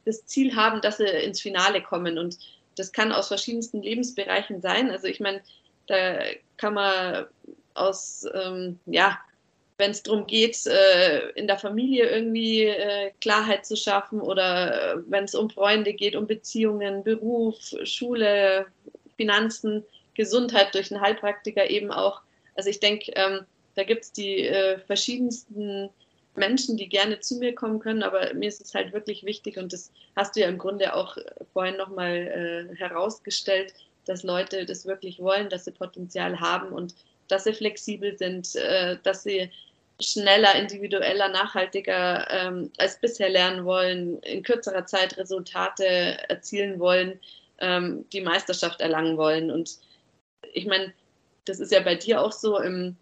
das 0.04 0.24
Ziel 0.26 0.54
haben, 0.54 0.80
dass 0.80 0.98
sie 0.98 1.06
ins 1.06 1.40
Finale 1.40 1.82
kommen. 1.82 2.18
Und 2.18 2.38
das 2.76 2.92
kann 2.92 3.12
aus 3.12 3.28
verschiedensten 3.28 3.82
Lebensbereichen 3.82 4.61
sein. 4.61 4.90
Also 4.90 5.06
ich 5.06 5.20
meine, 5.20 5.40
da 5.87 6.18
kann 6.56 6.74
man 6.74 7.26
aus, 7.74 8.24
ähm, 8.35 8.78
ja, 8.87 9.18
wenn 9.78 9.90
es 9.90 10.02
darum 10.02 10.26
geht, 10.26 10.66
äh, 10.66 11.30
in 11.30 11.46
der 11.46 11.59
Familie 11.59 12.09
irgendwie 12.09 12.64
äh, 12.64 13.12
Klarheit 13.20 13.66
zu 13.66 13.76
schaffen 13.76 14.20
oder 14.20 14.94
äh, 14.94 15.02
wenn 15.06 15.24
es 15.24 15.35
um 15.35 15.50
Freunde 15.50 15.92
geht, 15.92 16.16
um 16.16 16.26
Beziehungen, 16.26 17.04
Beruf, 17.04 17.74
Schule, 17.85 18.66
Finanzen, 19.16 19.85
Gesundheit 20.14 20.74
durch 20.74 20.90
einen 20.90 21.02
Heilpraktiker 21.02 21.68
eben 21.68 21.90
auch. 21.90 22.22
Also 22.54 22.70
ich 22.70 22.80
denke, 22.80 23.12
ähm, 23.16 23.40
da 23.76 23.84
gibt 23.84 24.04
es 24.04 24.12
die 24.12 24.46
äh, 24.46 24.78
verschiedensten 24.80 25.90
Menschen, 26.34 26.76
die 26.76 26.88
gerne 26.88 27.20
zu 27.20 27.36
mir 27.36 27.54
kommen 27.54 27.78
können, 27.78 28.02
aber 28.02 28.34
mir 28.34 28.48
ist 28.48 28.60
es 28.60 28.74
halt 28.74 28.92
wirklich 28.92 29.24
wichtig 29.24 29.58
und 29.58 29.72
das 29.72 29.92
hast 30.16 30.36
du 30.36 30.40
ja 30.40 30.48
im 30.48 30.58
Grunde 30.58 30.94
auch 30.94 31.16
vorhin 31.52 31.76
nochmal 31.76 32.68
äh, 32.72 32.76
herausgestellt, 32.76 33.74
dass 34.06 34.22
Leute 34.22 34.66
das 34.66 34.86
wirklich 34.86 35.18
wollen, 35.20 35.48
dass 35.48 35.64
sie 35.64 35.72
Potenzial 35.72 36.40
haben 36.40 36.72
und 36.72 36.94
dass 37.28 37.44
sie 37.44 37.52
flexibel 37.52 38.16
sind, 38.16 38.54
äh, 38.56 38.98
dass 39.02 39.22
sie 39.22 39.50
schneller, 40.00 40.54
individueller, 40.54 41.28
nachhaltiger 41.28 42.30
ähm, 42.30 42.70
als 42.76 43.00
bisher 43.00 43.30
lernen 43.30 43.64
wollen, 43.64 44.18
in 44.20 44.42
kürzerer 44.42 44.84
Zeit 44.86 45.16
Resultate 45.16 45.86
erzielen 46.28 46.78
wollen, 46.78 47.18
ähm, 47.58 48.04
die 48.12 48.20
Meisterschaft 48.20 48.80
erlangen 48.80 49.16
wollen. 49.16 49.50
Und 49.50 49.78
ich 50.52 50.66
meine, 50.66 50.92
das 51.46 51.60
ist 51.60 51.72
ja 51.72 51.80
bei 51.80 51.94
dir 51.94 52.20
auch 52.20 52.32
so 52.32 52.58
im, 52.58 52.96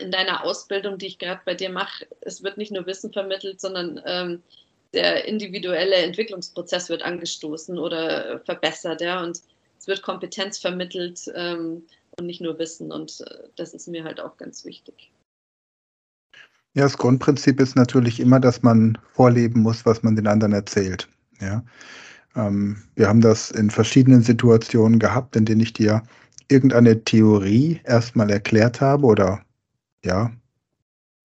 in 0.00 0.10
deiner 0.10 0.44
Ausbildung, 0.44 0.98
die 0.98 1.06
ich 1.06 1.18
gerade 1.18 1.40
bei 1.44 1.54
dir 1.54 1.70
mache. 1.70 2.06
Es 2.20 2.42
wird 2.42 2.56
nicht 2.56 2.72
nur 2.72 2.86
Wissen 2.86 3.12
vermittelt, 3.12 3.60
sondern 3.60 4.00
ähm, 4.06 4.42
der 4.94 5.26
individuelle 5.26 5.96
Entwicklungsprozess 5.96 6.88
wird 6.88 7.02
angestoßen 7.02 7.78
oder 7.78 8.40
verbessert, 8.40 9.00
ja, 9.00 9.22
und 9.22 9.40
es 9.78 9.86
wird 9.86 10.02
Kompetenz 10.02 10.58
vermittelt 10.58 11.30
ähm, 11.34 11.82
und 12.18 12.26
nicht 12.26 12.40
nur 12.40 12.58
Wissen. 12.58 12.92
Und 12.92 13.20
äh, 13.26 13.48
das 13.56 13.74
ist 13.74 13.88
mir 13.88 14.04
halt 14.04 14.20
auch 14.20 14.36
ganz 14.36 14.64
wichtig. 14.64 15.10
Ja, 16.74 16.84
das 16.84 16.96
Grundprinzip 16.96 17.60
ist 17.60 17.76
natürlich 17.76 18.20
immer, 18.20 18.40
dass 18.40 18.62
man 18.62 18.96
vorleben 19.12 19.60
muss, 19.60 19.84
was 19.84 20.02
man 20.02 20.16
den 20.16 20.26
anderen 20.26 20.52
erzählt. 20.52 21.08
Ja. 21.40 21.62
Ähm, 22.34 22.82
wir 22.94 23.08
haben 23.08 23.20
das 23.20 23.50
in 23.50 23.70
verschiedenen 23.70 24.22
Situationen 24.22 24.98
gehabt, 24.98 25.36
in 25.36 25.44
denen 25.44 25.60
ich 25.60 25.72
dir 25.72 26.02
irgendeine 26.48 27.02
Theorie 27.04 27.80
erstmal 27.84 28.30
erklärt 28.30 28.80
habe 28.80 29.04
oder 29.04 29.44
ja, 30.04 30.32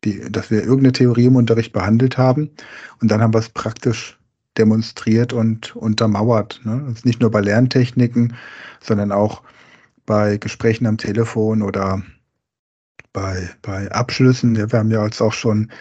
die, 0.04 0.32
dass 0.32 0.52
wir 0.52 0.62
irgendeine 0.62 0.92
Theorie 0.94 1.26
im 1.26 1.36
Unterricht 1.36 1.74
behandelt 1.74 2.18
haben 2.18 2.52
und 3.02 3.10
dann 3.10 3.22
haben 3.22 3.34
wir 3.34 3.40
es 3.40 3.50
praktisch 3.50 4.18
demonstriert 4.58 5.34
und 5.34 5.76
untermauert. 5.76 6.62
Ne? 6.64 6.84
Das 6.88 7.00
ist 7.00 7.06
nicht 7.06 7.22
nur 7.22 7.32
bei 7.32 7.42
Lerntechniken, 7.42 8.36
sondern 8.80 9.12
auch 9.12 9.44
bei 10.06 10.38
Gesprächen 10.38 10.88
am 10.88 10.98
Telefon 10.98 11.62
oder 11.62 12.02
bei, 13.14 13.50
bei 13.62 13.92
Abschlüssen. 13.92 14.56
Wir 14.56 14.68
haben 14.72 14.92
ja 14.92 15.04
jetzt 15.04 15.22
auch 15.22 15.34
schon 15.34 15.72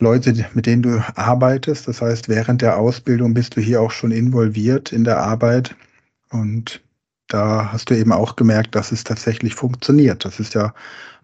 Leute, 0.00 0.46
mit 0.54 0.66
denen 0.66 0.82
du 0.82 1.04
arbeitest. 1.14 1.86
Das 1.88 2.00
heißt, 2.00 2.28
während 2.28 2.62
der 2.62 2.78
Ausbildung 2.78 3.34
bist 3.34 3.56
du 3.56 3.60
hier 3.60 3.80
auch 3.80 3.90
schon 3.90 4.10
involviert 4.10 4.92
in 4.92 5.04
der 5.04 5.18
Arbeit. 5.18 5.76
Und 6.30 6.82
da 7.30 7.70
hast 7.72 7.90
du 7.90 7.96
eben 7.96 8.12
auch 8.12 8.36
gemerkt, 8.36 8.74
dass 8.74 8.92
es 8.92 9.04
tatsächlich 9.04 9.54
funktioniert. 9.54 10.24
Das 10.24 10.40
ist 10.40 10.54
ja 10.54 10.74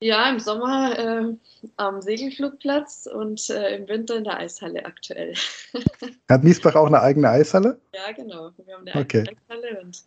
Ja, 0.00 0.30
im 0.30 0.38
Sommer 0.38 0.96
äh, 0.98 1.34
am 1.76 2.00
Segelflugplatz 2.00 3.08
und 3.12 3.50
äh, 3.50 3.76
im 3.76 3.88
Winter 3.88 4.16
in 4.16 4.24
der 4.24 4.38
Eishalle 4.38 4.86
aktuell. 4.86 5.34
Hat 6.30 6.44
Miesbach 6.44 6.76
auch 6.76 6.86
eine 6.86 7.00
eigene 7.00 7.28
Eishalle? 7.28 7.80
Ja, 7.92 8.12
genau. 8.12 8.52
Wir 8.64 8.74
haben 8.74 8.86
eine 8.86 9.00
okay. 9.00 9.20
eigene 9.20 9.36
Eishalle 9.48 9.82
und 9.82 10.04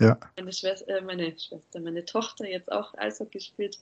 ja. 0.00 0.18
meine, 0.36 0.52
Schwester, 0.52 0.88
äh, 0.88 1.00
meine 1.02 1.38
Schwester, 1.38 1.80
meine 1.80 2.04
Tochter 2.04 2.48
jetzt 2.48 2.70
auch 2.70 2.94
Eishockey 2.96 3.40
spielt 3.40 3.78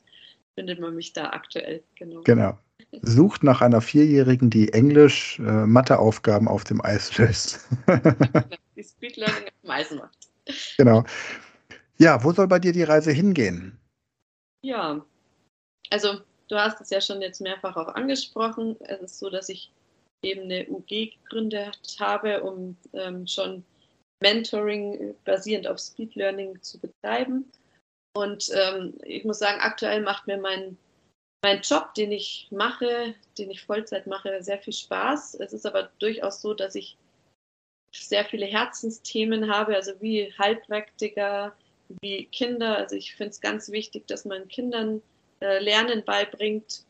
findet 0.55 0.81
man 0.81 0.95
mich 0.95 1.13
da 1.13 1.31
aktuell. 1.31 1.83
Genau. 1.95 2.23
Genau. 2.23 2.59
Sucht 3.03 3.45
nach 3.45 3.61
einer 3.61 3.81
Vierjährigen, 3.81 4.51
die 4.51 4.73
Englisch 4.73 5.39
äh, 5.39 5.67
auf 6.47 6.65
dem 6.65 6.85
Eis 6.85 7.17
löst. 7.19 7.69
die 8.77 8.83
Speed 8.83 9.17
Learning 9.17 9.45
auf 9.45 9.61
dem 9.63 9.71
Eis 9.71 9.91
macht. 9.93 10.30
Genau. 10.79 11.05
Ja, 11.99 12.23
wo 12.25 12.33
soll 12.33 12.49
bei 12.49 12.59
dir 12.59 12.73
die 12.73 12.83
Reise 12.83 13.13
hingehen? 13.13 13.79
Ja, 14.63 15.05
also 15.91 16.21
du 16.49 16.57
hast 16.57 16.81
es 16.81 16.91
ja 16.91 17.01
schon 17.01 17.21
jetzt 17.21 17.41
mehrfach 17.41 17.77
auch 17.77 17.89
angesprochen. 17.89 18.77
Es 18.81 19.01
ist 19.01 19.19
so, 19.19 19.31
dass 19.31 19.49
ich 19.49 19.71
eben 20.23 20.43
eine 20.43 20.67
UG 20.69 21.13
gegründet 21.23 21.97
habe, 21.99 22.43
um 22.43 22.77
ähm, 22.93 23.27
schon 23.27 23.65
Mentoring 24.23 25.15
basierend 25.25 25.67
auf 25.67 25.79
Speed 25.79 26.15
Learning 26.15 26.61
zu 26.63 26.79
betreiben. 26.79 27.51
Und 28.15 28.51
ähm, 28.53 28.95
ich 29.05 29.25
muss 29.25 29.39
sagen, 29.39 29.61
aktuell 29.61 30.03
macht 30.03 30.27
mir 30.27 30.39
mein, 30.39 30.77
mein 31.43 31.61
Job, 31.63 31.95
den 31.95 32.13
ich 32.13 32.49
mache, 32.51 33.15
den 33.39 33.51
ich 33.51 33.63
Vollzeit 33.63 34.07
mache, 34.07 34.43
sehr 34.43 34.59
viel 34.59 34.73
Spaß. 34.73 35.35
Es 35.35 35.53
ist 35.53 35.65
aber 35.65 35.91
durchaus 35.99 36.43
so, 36.43 36.53
dass 36.53 36.75
ich 36.75 36.99
sehr 37.93 38.25
viele 38.25 38.47
Herzensthemen 38.47 39.53
habe, 39.53 39.75
also 39.75 39.93
wie 40.01 40.33
Heilpraktiker, 40.39 41.55
wie 42.01 42.27
Kinder. 42.27 42.77
Also 42.77 42.97
ich 42.97 43.15
finde 43.15 43.31
es 43.31 43.41
ganz 43.41 43.71
wichtig, 43.71 44.07
dass 44.07 44.25
man 44.25 44.49
Kindern 44.49 45.03
äh, 45.41 45.59
Lernen 45.59 46.05
beibringt 46.05 46.85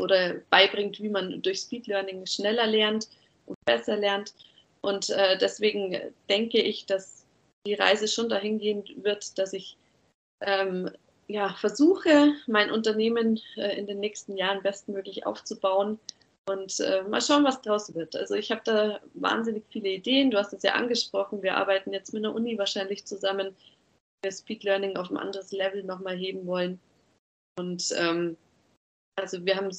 oder 0.00 0.34
beibringt, 0.50 1.00
wie 1.00 1.08
man 1.08 1.42
durch 1.42 1.60
Speed 1.60 1.86
Learning 1.86 2.26
schneller 2.26 2.66
lernt 2.66 3.08
und 3.46 3.56
besser 3.64 3.96
lernt. 3.96 4.34
Und 4.82 5.10
äh, 5.10 5.38
deswegen 5.38 5.98
denke 6.28 6.60
ich, 6.60 6.86
dass 6.86 7.24
die 7.66 7.74
Reise 7.74 8.08
schon 8.08 8.28
dahin 8.28 8.58
gehen 8.58 8.84
wird, 9.02 9.38
dass 9.38 9.52
ich 9.52 9.76
ähm, 10.40 10.90
ja, 11.28 11.54
versuche, 11.54 12.34
mein 12.46 12.70
Unternehmen 12.70 13.40
äh, 13.56 13.78
in 13.78 13.86
den 13.86 14.00
nächsten 14.00 14.36
Jahren 14.36 14.62
bestmöglich 14.62 15.26
aufzubauen 15.26 15.98
und 16.48 16.80
äh, 16.80 17.02
mal 17.02 17.20
schauen, 17.20 17.44
was 17.44 17.62
draus 17.62 17.94
wird. 17.94 18.16
Also 18.16 18.34
ich 18.34 18.50
habe 18.50 18.62
da 18.64 19.00
wahnsinnig 19.14 19.64
viele 19.70 19.88
Ideen. 19.88 20.30
Du 20.30 20.38
hast 20.38 20.52
es 20.52 20.62
ja 20.62 20.74
angesprochen. 20.74 21.42
Wir 21.42 21.56
arbeiten 21.56 21.92
jetzt 21.92 22.12
mit 22.12 22.24
einer 22.24 22.34
Uni 22.34 22.58
wahrscheinlich 22.58 23.04
zusammen, 23.06 23.54
wir 24.22 24.32
Speed 24.32 24.64
Learning 24.64 24.96
auf 24.96 25.10
ein 25.10 25.16
anderes 25.16 25.52
Level 25.52 25.82
nochmal 25.82 26.16
heben 26.16 26.46
wollen. 26.46 26.80
Und 27.58 27.92
ähm, 27.96 28.36
also 29.16 29.44
wir 29.44 29.56
haben 29.56 29.70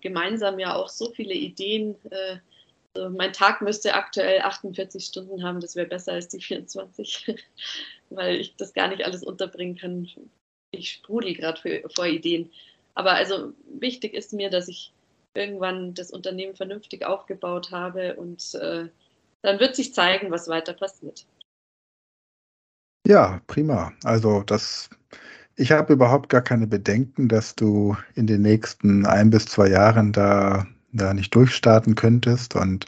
gemeinsam 0.00 0.58
ja 0.58 0.74
auch 0.74 0.88
so 0.88 1.10
viele 1.10 1.34
Ideen. 1.34 1.96
Äh, 2.10 2.38
also 2.96 3.10
mein 3.10 3.32
Tag 3.32 3.60
müsste 3.60 3.94
aktuell 3.94 4.40
48 4.40 5.04
Stunden 5.04 5.42
haben, 5.42 5.60
das 5.60 5.76
wäre 5.76 5.86
besser 5.86 6.12
als 6.12 6.28
die 6.28 6.40
24, 6.40 7.34
weil 8.10 8.36
ich 8.36 8.56
das 8.56 8.72
gar 8.72 8.88
nicht 8.88 9.04
alles 9.04 9.22
unterbringen 9.22 9.76
kann. 9.76 10.08
Ich 10.70 10.92
sprudel 10.92 11.34
gerade 11.34 11.82
vor 11.94 12.06
Ideen. 12.06 12.50
Aber 12.94 13.12
also 13.12 13.52
wichtig 13.78 14.14
ist 14.14 14.32
mir, 14.32 14.48
dass 14.48 14.68
ich 14.68 14.92
irgendwann 15.36 15.94
das 15.94 16.10
Unternehmen 16.10 16.56
vernünftig 16.56 17.04
aufgebaut 17.04 17.70
habe 17.70 18.14
und 18.16 18.54
äh, 18.54 18.88
dann 19.42 19.60
wird 19.60 19.76
sich 19.76 19.94
zeigen, 19.94 20.30
was 20.30 20.48
weiter 20.48 20.72
passiert. 20.72 21.26
Ja, 23.06 23.40
prima. 23.46 23.92
Also 24.02 24.42
das, 24.42 24.90
ich 25.54 25.70
habe 25.70 25.92
überhaupt 25.92 26.28
gar 26.28 26.42
keine 26.42 26.66
Bedenken, 26.66 27.28
dass 27.28 27.54
du 27.54 27.96
in 28.14 28.26
den 28.26 28.42
nächsten 28.42 29.06
ein 29.06 29.30
bis 29.30 29.46
zwei 29.46 29.68
Jahren 29.68 30.12
da 30.12 30.66
da 30.96 31.14
nicht 31.14 31.34
durchstarten 31.34 31.94
könntest 31.94 32.56
und 32.56 32.86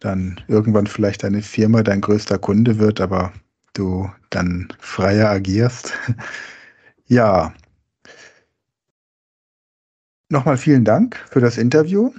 dann 0.00 0.40
irgendwann 0.48 0.86
vielleicht 0.86 1.22
deine 1.22 1.42
Firma 1.42 1.82
dein 1.82 2.00
größter 2.00 2.38
Kunde 2.38 2.78
wird, 2.78 3.00
aber 3.00 3.32
du 3.72 4.10
dann 4.30 4.68
freier 4.78 5.30
agierst. 5.30 5.94
ja. 7.06 7.54
Nochmal 10.28 10.56
vielen 10.56 10.84
Dank 10.84 11.16
für 11.30 11.40
das 11.40 11.56
Interview. 11.56 12.12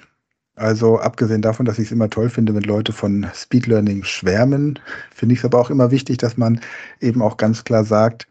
Also 0.55 0.97
abgesehen 0.97 1.41
davon, 1.41 1.65
dass 1.65 1.77
ich 1.77 1.87
es 1.87 1.91
immer 1.91 2.09
toll 2.09 2.29
finde, 2.29 2.55
wenn 2.55 2.63
Leute 2.63 2.93
von 2.93 3.27
Speed 3.35 3.67
Learning 3.67 4.03
schwärmen, 4.03 4.79
finde 5.13 5.33
ich 5.33 5.39
es 5.39 5.45
aber 5.45 5.59
auch 5.59 5.69
immer 5.69 5.91
wichtig, 5.91 6.17
dass 6.17 6.37
man 6.37 6.61
eben 7.01 7.21
auch 7.21 7.37
ganz 7.37 7.63
klar 7.63 7.83
sagt, 7.83 8.27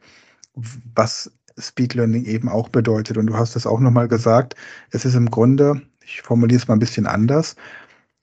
was 0.94 1.30
Speed 1.58 1.94
Learning 1.94 2.24
eben 2.24 2.48
auch 2.48 2.68
bedeutet. 2.70 3.18
Und 3.18 3.26
du 3.26 3.36
hast 3.36 3.54
es 3.54 3.66
auch 3.66 3.78
nochmal 3.78 4.08
gesagt, 4.08 4.56
es 4.90 5.04
ist 5.04 5.14
im 5.14 5.30
Grunde, 5.30 5.82
ich 6.02 6.22
formuliere 6.22 6.60
es 6.60 6.68
mal 6.68 6.74
ein 6.74 6.80
bisschen 6.80 7.06
anders, 7.06 7.54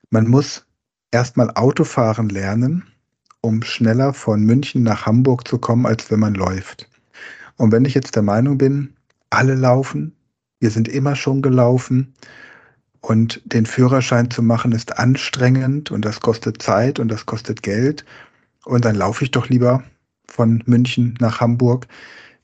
man 0.10 0.28
muss 0.28 0.66
erstmal 1.12 1.52
Autofahren 1.52 2.30
lernen, 2.30 2.84
um 3.42 3.62
schneller 3.62 4.14
von 4.14 4.44
München 4.44 4.84
nach 4.84 5.06
Hamburg 5.06 5.48
zu 5.48 5.60
kommen, 5.60 5.86
als 5.86 6.10
wenn 6.10 6.20
man 6.20 6.34
läuft. 6.34 6.90
Und 7.58 7.72
wenn 7.72 7.86
ich 7.86 7.94
jetzt 7.94 8.16
der 8.16 8.24
Meinung 8.24 8.58
bin, 8.58 8.96
alle 9.30 9.56
laufen, 9.56 10.16
wir 10.64 10.72
sind 10.72 10.88
immer 10.88 11.18
schon 11.18 11.42
gelaufen 11.42 12.14
und 13.02 13.42
den 13.44 13.66
Führerschein 13.66 14.32
zu 14.32 14.42
machen 14.42 14.72
ist 14.72 14.98
anstrengend 14.98 15.92
und 15.92 16.06
das 16.06 16.22
kostet 16.22 16.62
Zeit 16.62 17.00
und 17.00 17.10
das 17.10 17.26
kostet 17.26 17.64
Geld 17.64 18.06
und 18.64 18.86
dann 18.86 18.96
laufe 18.96 19.26
ich 19.26 19.32
doch 19.32 19.50
lieber 19.50 19.84
von 20.26 20.64
München 20.66 21.16
nach 21.20 21.42
Hamburg. 21.42 21.86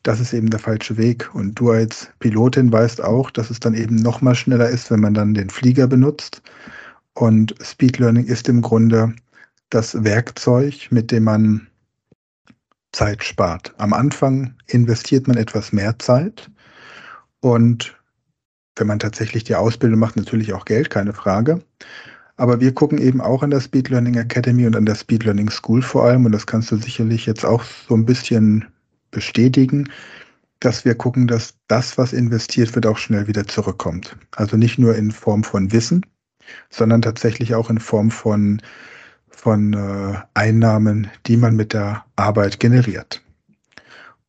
Das 0.03 0.19
ist 0.19 0.33
eben 0.33 0.49
der 0.49 0.59
falsche 0.59 0.97
Weg. 0.97 1.33
Und 1.33 1.55
du 1.55 1.71
als 1.71 2.09
Pilotin 2.19 2.73
weißt 2.73 3.01
auch, 3.01 3.31
dass 3.31 3.49
es 3.49 3.61
dann 3.61 3.73
eben 3.73 3.95
noch 3.95 4.21
mal 4.21 4.35
schneller 4.35 4.69
ist, 4.69 4.91
wenn 4.91 4.99
man 4.99 5.13
dann 5.13 5.33
den 5.33 5.49
Flieger 5.49 5.87
benutzt. 5.87 6.41
Und 7.13 7.55
Speed 7.63 7.99
Learning 7.99 8.25
ist 8.25 8.49
im 8.49 8.61
Grunde 8.61 9.13
das 9.69 10.03
Werkzeug, 10.03 10.87
mit 10.89 11.11
dem 11.11 11.23
man 11.23 11.67
Zeit 12.91 13.23
spart. 13.23 13.73
Am 13.77 13.93
Anfang 13.93 14.55
investiert 14.67 15.27
man 15.29 15.37
etwas 15.37 15.71
mehr 15.71 15.97
Zeit 15.99 16.51
und 17.39 17.98
wenn 18.79 18.87
man 18.87 18.99
tatsächlich 18.99 19.43
die 19.43 19.55
Ausbildung 19.55 19.99
macht, 19.99 20.15
natürlich 20.15 20.53
auch 20.53 20.65
Geld, 20.65 20.89
keine 20.89 21.13
Frage. 21.13 21.61
Aber 22.37 22.61
wir 22.61 22.73
gucken 22.73 22.99
eben 22.99 23.19
auch 23.19 23.43
an 23.43 23.49
der 23.49 23.59
Speed 23.59 23.89
Learning 23.89 24.15
Academy 24.15 24.65
und 24.65 24.75
an 24.75 24.85
der 24.85 24.95
Speed 24.95 25.25
Learning 25.25 25.49
School 25.49 25.81
vor 25.81 26.05
allem, 26.05 26.25
und 26.25 26.31
das 26.31 26.47
kannst 26.47 26.71
du 26.71 26.77
sicherlich 26.77 27.25
jetzt 27.25 27.45
auch 27.45 27.63
so 27.63 27.95
ein 27.95 28.05
bisschen 28.05 28.65
bestätigen, 29.11 29.89
dass 30.59 30.85
wir 30.85 30.95
gucken, 30.95 31.27
dass 31.27 31.55
das, 31.67 31.97
was 31.97 32.13
investiert 32.13 32.75
wird, 32.75 32.85
auch 32.85 32.97
schnell 32.97 33.27
wieder 33.27 33.45
zurückkommt. 33.45 34.15
Also 34.35 34.57
nicht 34.57 34.77
nur 34.77 34.95
in 34.95 35.11
Form 35.11 35.43
von 35.43 35.71
Wissen, 35.71 36.05
sondern 36.69 37.01
tatsächlich 37.01 37.55
auch 37.55 37.69
in 37.69 37.79
Form 37.79 38.11
von, 38.11 38.61
von 39.27 39.73
äh, 39.73 40.17
Einnahmen, 40.33 41.09
die 41.27 41.37
man 41.37 41.55
mit 41.55 41.73
der 41.73 42.05
Arbeit 42.15 42.59
generiert. 42.59 43.21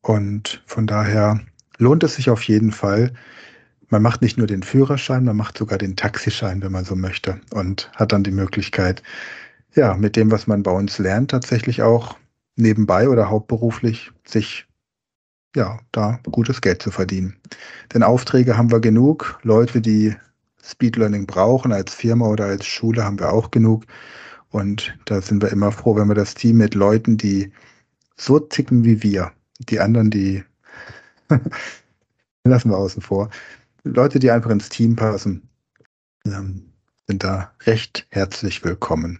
Und 0.01 0.63
von 0.65 0.87
daher 0.87 1.39
lohnt 1.77 2.03
es 2.03 2.15
sich 2.15 2.29
auf 2.29 2.43
jeden 2.43 2.71
Fall, 2.71 3.13
man 3.91 4.01
macht 4.01 4.21
nicht 4.21 4.37
nur 4.37 4.47
den 4.47 4.63
Führerschein, 4.63 5.25
man 5.25 5.37
macht 5.37 5.57
sogar 5.57 5.77
den 5.77 5.95
Taxischein, 5.95 6.63
wenn 6.63 6.71
man 6.71 6.85
so 6.85 6.95
möchte 6.95 7.39
und 7.53 7.91
hat 7.95 8.11
dann 8.13 8.23
die 8.23 8.31
Möglichkeit, 8.31 9.03
ja, 9.75 9.95
mit 9.95 10.15
dem, 10.15 10.31
was 10.31 10.47
man 10.47 10.63
bei 10.63 10.71
uns 10.71 10.97
lernt, 10.97 11.31
tatsächlich 11.31 11.81
auch 11.81 12.17
nebenbei 12.55 13.07
oder 13.07 13.29
hauptberuflich 13.29 14.11
sich 14.25 14.65
ja, 15.55 15.79
da 15.91 16.19
gutes 16.31 16.61
Geld 16.61 16.81
zu 16.81 16.91
verdienen. 16.91 17.35
Denn 17.93 18.03
Aufträge 18.03 18.57
haben 18.57 18.71
wir 18.71 18.79
genug, 18.79 19.39
Leute, 19.43 19.81
die 19.81 20.15
Speed 20.63 20.95
Learning 20.95 21.25
brauchen 21.25 21.73
als 21.73 21.93
Firma 21.93 22.27
oder 22.27 22.45
als 22.45 22.65
Schule 22.65 23.03
haben 23.03 23.19
wir 23.19 23.33
auch 23.33 23.51
genug. 23.51 23.85
Und 24.49 24.97
da 25.05 25.21
sind 25.21 25.41
wir 25.41 25.51
immer 25.51 25.71
froh, 25.71 25.95
wenn 25.95 26.07
wir 26.07 26.15
das 26.15 26.35
Team 26.35 26.57
mit 26.57 26.75
Leuten, 26.75 27.17
die 27.17 27.51
so 28.15 28.39
ticken 28.39 28.83
wie 28.85 29.01
wir, 29.03 29.31
die 29.59 29.79
anderen, 29.79 30.09
die 30.09 30.43
lassen 32.43 32.69
wir 32.69 32.77
außen 32.77 33.01
vor, 33.01 33.29
Leute, 33.83 34.19
die 34.19 34.31
einfach 34.31 34.51
ins 34.51 34.69
Team 34.69 34.95
passen, 34.95 35.49
ähm, 36.25 36.71
sind 37.07 37.23
da 37.23 37.53
recht 37.65 38.05
herzlich 38.09 38.63
willkommen. 38.63 39.19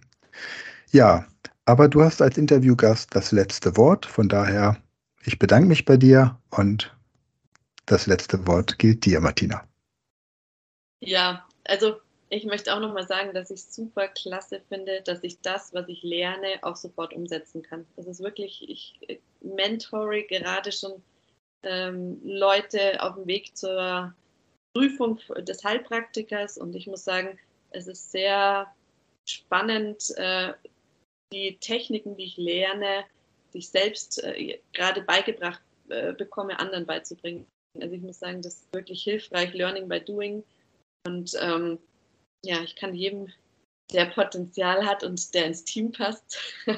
Ja, 0.90 1.26
aber 1.64 1.88
du 1.88 2.02
hast 2.02 2.22
als 2.22 2.38
Interviewgast 2.38 3.14
das 3.14 3.32
letzte 3.32 3.76
Wort. 3.76 4.06
Von 4.06 4.28
daher, 4.28 4.76
ich 5.24 5.38
bedanke 5.38 5.68
mich 5.68 5.84
bei 5.84 5.96
dir 5.96 6.38
und 6.50 6.96
das 7.86 8.06
letzte 8.06 8.46
Wort 8.46 8.78
gilt 8.78 9.04
dir, 9.04 9.20
Martina. 9.20 9.66
Ja, 11.00 11.44
also 11.64 11.96
ich 12.28 12.44
möchte 12.44 12.74
auch 12.74 12.80
nochmal 12.80 13.06
sagen, 13.06 13.34
dass 13.34 13.50
ich 13.50 13.64
super 13.64 14.08
klasse 14.08 14.62
finde, 14.68 15.02
dass 15.02 15.22
ich 15.22 15.40
das, 15.40 15.74
was 15.74 15.88
ich 15.88 16.02
lerne, 16.02 16.60
auch 16.62 16.76
sofort 16.76 17.12
umsetzen 17.12 17.62
kann. 17.62 17.84
Das 17.96 18.06
ist 18.06 18.20
wirklich, 18.20 18.68
ich 18.68 19.20
mentore 19.40 20.22
gerade 20.22 20.72
schon 20.72 21.02
ähm, 21.64 22.20
Leute 22.24 23.02
auf 23.02 23.16
dem 23.16 23.26
Weg 23.26 23.56
zur 23.56 24.14
Prüfung 24.74 25.20
des 25.38 25.64
Heilpraktikers 25.64 26.58
und 26.58 26.74
ich 26.74 26.86
muss 26.86 27.04
sagen, 27.04 27.38
es 27.70 27.86
ist 27.86 28.10
sehr 28.10 28.72
spannend, 29.28 30.12
äh, 30.16 30.52
die 31.32 31.56
Techniken, 31.58 32.16
die 32.16 32.24
ich 32.24 32.36
lerne, 32.36 33.04
die 33.52 33.58
ich 33.58 33.70
selbst 33.70 34.22
äh, 34.22 34.58
gerade 34.72 35.02
beigebracht 35.02 35.62
äh, 35.88 36.12
bekomme, 36.12 36.58
anderen 36.58 36.86
beizubringen. 36.86 37.46
Also 37.80 37.94
ich 37.94 38.02
muss 38.02 38.18
sagen, 38.18 38.42
das 38.42 38.54
ist 38.54 38.74
wirklich 38.74 39.02
hilfreich, 39.02 39.52
Learning 39.54 39.88
by 39.88 40.00
Doing. 40.00 40.44
Und 41.06 41.32
ähm, 41.40 41.78
ja, 42.44 42.62
ich 42.62 42.76
kann 42.76 42.94
jedem, 42.94 43.28
der 43.92 44.06
Potenzial 44.06 44.86
hat 44.86 45.04
und 45.04 45.34
der 45.34 45.46
ins 45.46 45.64
Team 45.64 45.92
passt, 45.92 46.38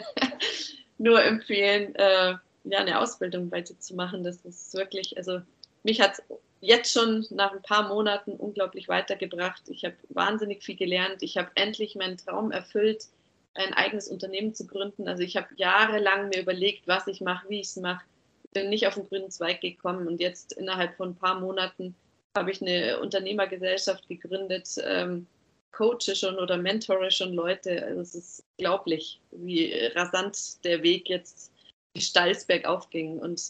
nur 0.99 1.23
empfehlen, 1.23 1.95
äh, 1.97 2.37
ja, 2.65 2.79
eine 2.79 3.01
Ausbildung 3.01 3.51
bei 3.51 3.61
dir 3.61 3.79
zu 3.79 3.95
machen. 3.95 4.25
Das 4.25 4.37
ist 4.45 4.75
wirklich, 4.75 5.17
also 5.17 5.41
mich 5.83 6.01
hat 6.01 6.15
es 6.15 6.23
jetzt 6.65 6.93
schon 6.93 7.27
nach 7.31 7.53
ein 7.53 7.63
paar 7.63 7.89
Monaten 7.89 8.33
unglaublich 8.33 8.89
weitergebracht. 8.89 9.63
Ich 9.69 9.85
habe 9.85 9.97
wahnsinnig 10.09 10.63
viel 10.63 10.77
gelernt. 10.77 11.23
Ich 11.23 11.37
habe 11.37 11.51
endlich 11.55 11.95
meinen 11.95 12.17
Traum 12.17 12.51
erfüllt, 12.51 13.07
ein 13.55 13.73
eigenes 13.75 14.09
Unternehmen 14.09 14.55
zu 14.55 14.67
gründen. 14.67 15.07
Also 15.07 15.23
ich 15.23 15.37
habe 15.37 15.49
jahrelang 15.57 16.29
mir 16.29 16.41
überlegt, 16.41 16.89
was 16.89 17.07
ich 17.07 17.21
mache, 17.21 17.49
wie 17.49 17.61
ich 17.61 17.69
es 17.69 17.77
mache. 17.77 18.05
Bin 18.53 18.69
nicht 18.69 18.87
auf 18.87 18.95
den 18.95 19.09
grünen 19.09 19.31
Zweig 19.31 19.61
gekommen 19.61 20.07
und 20.07 20.21
jetzt 20.21 20.53
innerhalb 20.53 20.97
von 20.97 21.11
ein 21.11 21.17
paar 21.17 21.41
Monaten 21.41 21.95
habe 22.37 22.51
ich 22.51 22.61
eine 22.61 22.99
Unternehmergesellschaft 23.01 24.09
gegründet, 24.09 24.69
ähm, 24.83 25.27
coache 25.73 26.15
schon 26.15 26.37
oder 26.39 26.57
mentore 26.57 27.11
schon 27.11 27.35
Leute. 27.35 27.85
Also 27.85 28.01
es 28.01 28.15
ist 28.15 28.45
unglaublich, 28.59 29.21
wie 29.33 29.73
rasant 29.95 30.65
der 30.65 30.83
Weg 30.83 31.09
jetzt 31.09 31.53
die 31.97 32.01
Steilsberg 32.01 32.65
aufging 32.65 33.19
und 33.19 33.41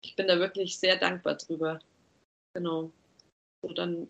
ich 0.00 0.16
bin 0.16 0.26
da 0.26 0.38
wirklich 0.38 0.78
sehr 0.78 0.96
dankbar 0.96 1.36
drüber. 1.36 1.80
Genau. 2.54 2.92
So, 3.62 3.72
dann 3.72 4.08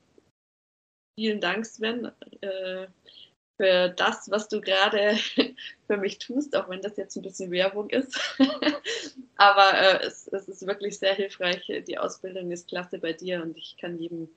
vielen 1.19 1.41
Dank, 1.41 1.67
Sven, 1.67 2.11
äh, 2.41 2.87
für 3.61 3.91
das, 3.91 4.31
was 4.31 4.49
du 4.49 4.61
gerade 4.61 5.17
für 5.87 5.97
mich 5.97 6.19
tust, 6.19 6.57
auch 6.57 6.69
wenn 6.69 6.81
das 6.81 6.97
jetzt 6.97 7.17
ein 7.17 7.23
bisschen 7.23 7.51
Werbung 7.51 7.91
ist. 7.91 8.19
Aber 9.37 9.75
äh, 9.75 10.07
es, 10.07 10.27
es, 10.29 10.49
ist 10.49 10.67
wirklich 10.67 10.99
sehr 10.99 11.15
hilfreich. 11.15 11.71
Die 11.87 11.99
Ausbildung 11.99 12.51
ist 12.51 12.69
klasse 12.69 12.99
bei 12.99 13.13
dir 13.13 13.43
und 13.43 13.57
ich 13.57 13.77
kann 13.77 13.99
jedem, 13.99 14.29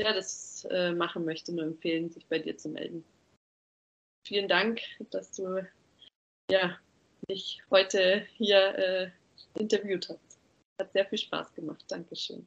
der 0.00 0.12
das 0.14 0.66
äh, 0.70 0.92
machen 0.92 1.24
möchte, 1.24 1.54
nur 1.54 1.64
empfehlen, 1.64 2.10
sich 2.10 2.26
bei 2.26 2.38
dir 2.38 2.56
zu 2.56 2.68
melden. 2.68 3.04
Vielen 4.26 4.48
Dank, 4.48 4.80
dass 5.10 5.32
du 5.32 5.66
ja, 6.50 6.78
mich 7.28 7.62
heute 7.70 8.26
hier 8.36 9.12
interviewt 9.54 10.08
hast. 10.08 10.38
Hat 10.80 10.92
sehr 10.92 11.06
viel 11.06 11.18
Spaß 11.18 11.54
gemacht. 11.54 11.84
Dankeschön. 11.88 12.46